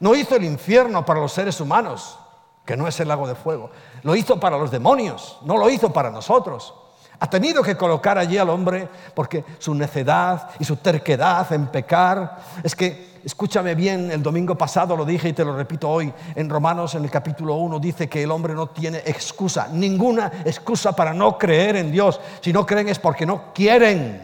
[0.00, 2.18] No hizo el infierno para los seres humanos,
[2.66, 3.70] que no es el lago de fuego.
[4.02, 6.74] Lo hizo para los demonios, no lo hizo para nosotros.
[7.22, 12.38] Ha tenido que colocar allí al hombre porque su necedad y su terquedad en pecar
[12.64, 16.50] es que, escúchame bien, el domingo pasado lo dije y te lo repito hoy, en
[16.50, 21.14] Romanos en el capítulo 1 dice que el hombre no tiene excusa, ninguna excusa para
[21.14, 22.20] no creer en Dios.
[22.40, 24.20] Si no creen es porque no quieren.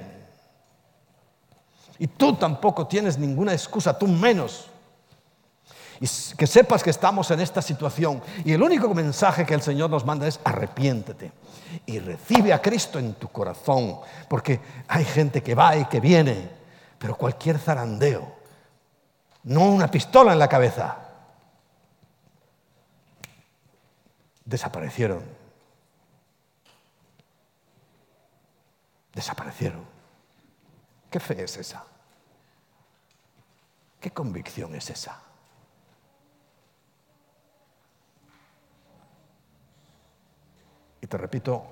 [2.01, 4.71] Y tú tampoco tienes ninguna excusa, tú menos.
[6.01, 8.23] Y que sepas que estamos en esta situación.
[8.45, 11.33] Y el único mensaje que el Señor nos manda es arrepiéntete
[11.87, 13.99] y recibe a Cristo en tu corazón.
[14.29, 16.49] Porque hay gente que va y que viene,
[16.99, 18.33] pero cualquier zarandeo,
[19.45, 20.99] no una pistola en la cabeza,
[24.45, 25.23] desaparecieron.
[29.15, 29.85] Desaparecieron.
[31.11, 31.85] ¿Qué fe es esa?
[34.01, 35.28] ¿Qué convicción es esa?
[41.09, 41.65] Te repito,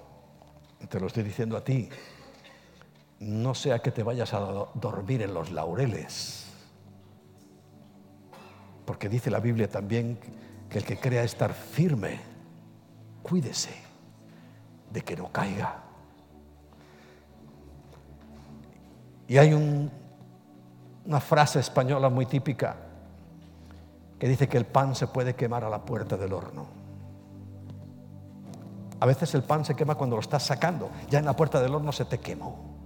[0.88, 1.88] te lo estoy diciendo a ti,
[3.20, 4.40] no sea que te vayas a
[4.74, 6.46] dormir en los laureles.
[8.84, 10.18] Porque dice la Biblia también
[10.70, 12.20] que el que crea estar firme,
[13.22, 13.74] cuídese
[14.90, 15.82] de que no caiga.
[19.28, 22.76] Y hay una frase española muy típica
[24.18, 26.75] que dice que el pan se puede quemar a la puerta del horno.
[29.00, 30.90] A veces el pan se quema cuando lo estás sacando.
[31.10, 32.76] Ya en la puerta del horno se te quemó.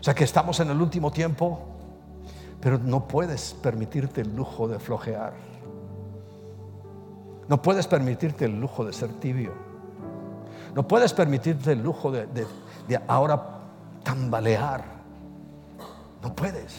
[0.00, 1.60] O sea que estamos en el último tiempo,
[2.60, 5.34] pero no puedes permitirte el lujo de flojear.
[7.48, 9.52] No puedes permitirte el lujo de ser tibio.
[10.74, 12.46] No puedes permitirte el lujo de,
[13.06, 13.60] ahora
[14.02, 14.84] tambalear.
[16.22, 16.76] No puedes.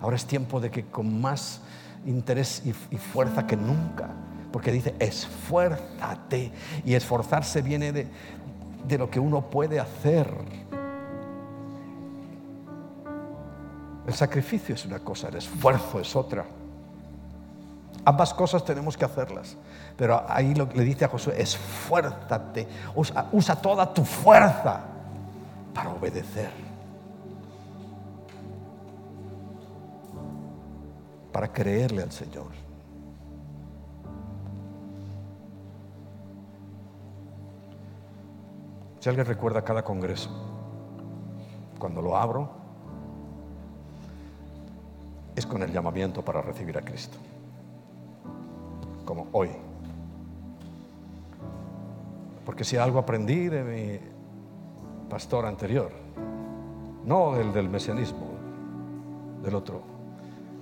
[0.00, 1.60] Ahora es tiempo de que con más
[2.04, 4.10] interés y fuerza que nunca
[4.54, 6.52] porque dice, esfuérzate.
[6.84, 8.06] Y esforzarse viene de,
[8.86, 10.32] de lo que uno puede hacer.
[14.06, 16.44] El sacrificio es una cosa, el esfuerzo es otra.
[18.04, 19.56] Ambas cosas tenemos que hacerlas.
[19.96, 24.82] Pero ahí lo, le dice a Josué, esfuérzate, usa, usa toda tu fuerza
[25.74, 26.50] para obedecer.
[31.32, 32.64] Para creerle al Señor.
[39.04, 40.30] Si alguien recuerda cada congreso,
[41.78, 42.48] cuando lo abro,
[45.36, 47.18] es con el llamamiento para recibir a Cristo,
[49.04, 49.50] como hoy.
[52.46, 54.00] Porque si algo aprendí de mi
[55.10, 55.90] pastor anterior,
[57.04, 58.30] no el del mesianismo,
[59.42, 59.82] del otro,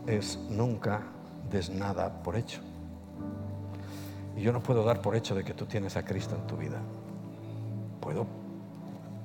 [0.04, 1.00] es nunca
[1.48, 2.60] des nada por hecho.
[4.36, 6.56] Y yo no puedo dar por hecho de que tú tienes a Cristo en tu
[6.56, 6.80] vida.
[8.02, 8.26] Puedo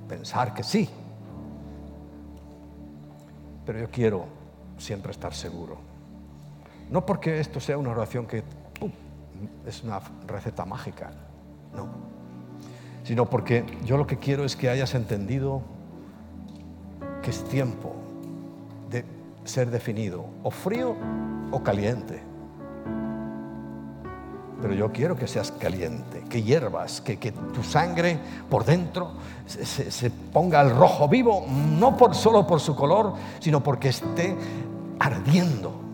[0.08, 0.88] pensar que sí,
[3.66, 4.26] pero yo quiero
[4.78, 5.78] siempre estar seguro.
[6.90, 8.44] No porque esto sea una oración que
[9.66, 11.12] es una receta mágica,
[11.76, 11.88] no,
[13.04, 15.64] sino porque yo lo que quiero es que hayas entendido
[17.24, 17.96] que es tiempo
[18.90, 19.04] de
[19.44, 20.96] ser definido, o frío
[21.52, 22.22] o caliente.
[24.62, 27.16] Pero yo quiero que seas caliente, que hiervas, que,
[27.54, 28.18] tu sangre
[28.50, 29.12] por dentro
[29.46, 34.36] se, ponga al rojo vivo, no por, solo por su color, sino porque esté
[35.00, 35.88] ardiendo.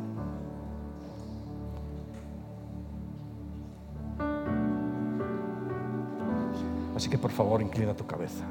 [6.96, 8.46] Así que por favor inclina tu cabeza.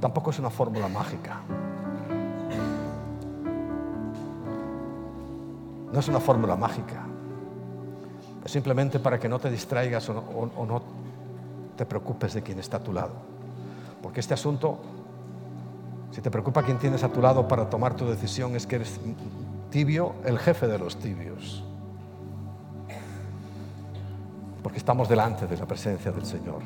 [0.00, 1.42] Tampoco es una fórmula mágica.
[5.92, 7.04] No es una fórmula mágica.
[8.44, 10.82] Es simplemente para que no te distraigas o no,
[11.76, 13.12] te preocupes de quién está a tu lado.
[14.02, 14.78] Porque este asunto,
[16.10, 18.98] si te preocupa quién tienes a tu lado para tomar tu decisión, es que eres
[19.70, 21.62] tibio, el jefe de los tibios.
[24.62, 26.62] Porque estamos delante de la presencia del Señor.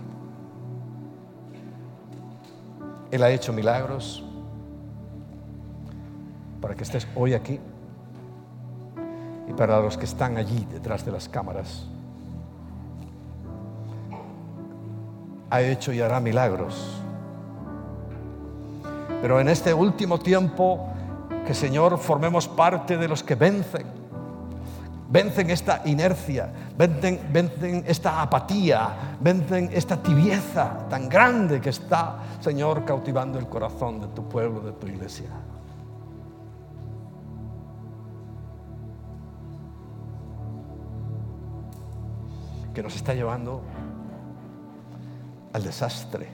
[3.10, 4.24] Él ha hecho milagros
[6.60, 7.60] para que estés hoy aquí
[9.56, 11.86] para los que están allí detrás de las cámaras.
[15.50, 17.00] Ha hecho y hará milagros.
[19.22, 20.88] Pero en este último tiempo,
[21.46, 23.96] que Señor formemos parte de los que vencen,
[25.08, 32.84] Vencen esta inercia, vencen, vencen esta apatía, vencen esta tibieza tan grande que está, Señor,
[32.84, 35.28] cautivando el corazón de tu pueblo, de tu iglesia.
[42.76, 43.62] Que nos está llevando
[45.54, 46.30] al desastre.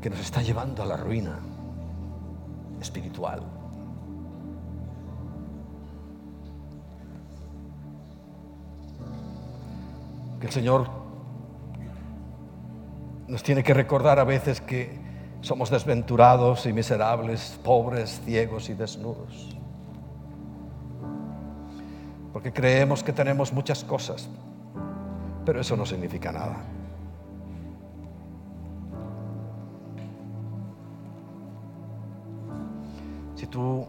[0.00, 1.40] Que nos está llevando a la ruina
[2.80, 3.42] espiritual.
[10.38, 10.86] Que el Señor
[13.26, 15.00] nos tiene que recordar a veces que
[15.40, 19.59] somos desventurados y miserables, pobres, ciegos y desnudos.
[22.40, 24.26] Porque creemos que tenemos muchas cosas,
[25.44, 26.56] pero eso no significa nada.
[33.36, 33.86] Si tú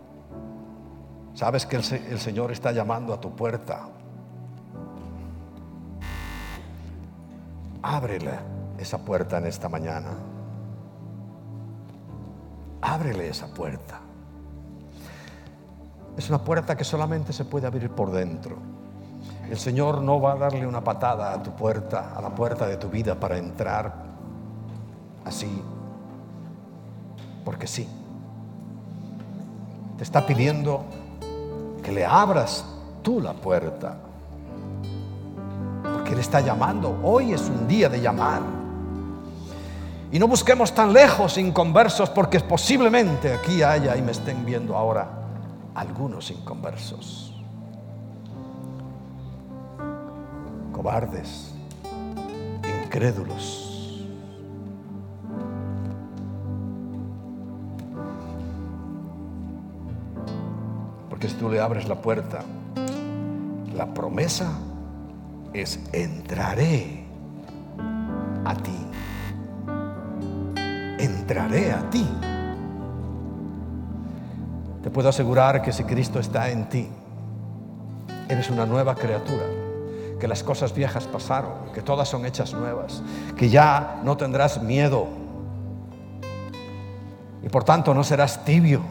[1.33, 3.87] sabes que el, Señor está llamando a tu puerta,
[7.81, 8.33] ábrele
[8.77, 10.09] esa puerta en esta mañana.
[12.81, 14.00] Ábrele esa puerta.
[16.21, 18.57] Es una puerta que solamente se puede abrir por dentro.
[19.49, 22.77] El Señor no va a darle una patada a tu puerta, a la puerta de
[22.77, 23.93] tu vida para entrar
[25.25, 25.61] así,
[27.43, 27.87] porque sí.
[29.97, 30.85] Te está pidiendo
[31.83, 32.65] que le abras
[33.01, 33.97] tú la puerta
[36.11, 36.99] él está llamando.
[37.03, 38.41] Hoy es un día de llamar.
[40.11, 45.20] Y no busquemos tan lejos inconversos porque posiblemente aquí haya y me estén viendo ahora
[45.75, 47.35] algunos inconversos.
[50.71, 51.53] Cobardes,
[52.83, 53.67] incrédulos.
[61.09, 62.43] Porque si tú le abres la puerta,
[63.75, 64.57] la promesa
[65.53, 67.05] es entraré
[68.45, 68.77] a ti.
[70.97, 72.07] Entraré a ti.
[74.93, 76.89] Puedo asegurar que si Cristo está en ti,
[78.27, 79.43] eres una nueva criatura,
[80.19, 83.01] que las cosas viejas pasaron, que todas son hechas nuevas,
[83.37, 85.07] que ya no tendrás miedo
[87.41, 88.81] y por tanto no serás tibio,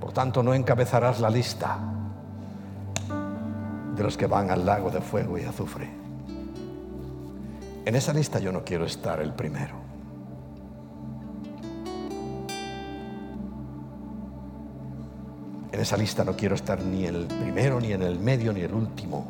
[0.00, 1.78] por tanto no encabezarás la lista
[3.96, 5.90] de los que van al lago de fuego y azufre.
[7.84, 9.79] En esa lista yo no quiero estar el primero.
[15.80, 18.74] En esa lista no quiero estar ni el primero, ni en el medio, ni el
[18.74, 19.24] último.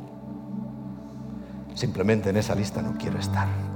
[1.76, 3.70] Simplemente en esa lista no quiero estar.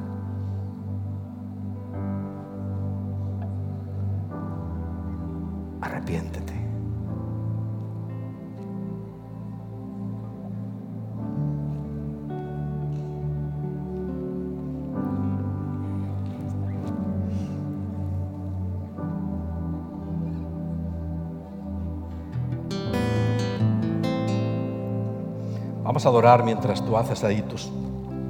[26.07, 27.71] Adorar mientras tú haces ahí tus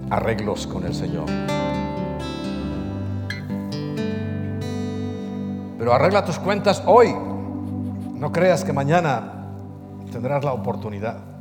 [0.08, 1.26] arreglos con el Señor.
[5.78, 7.14] Pero arregla tus cuentas hoy.
[8.14, 9.50] No creas que mañana
[10.12, 11.33] tendrás la oportunidad.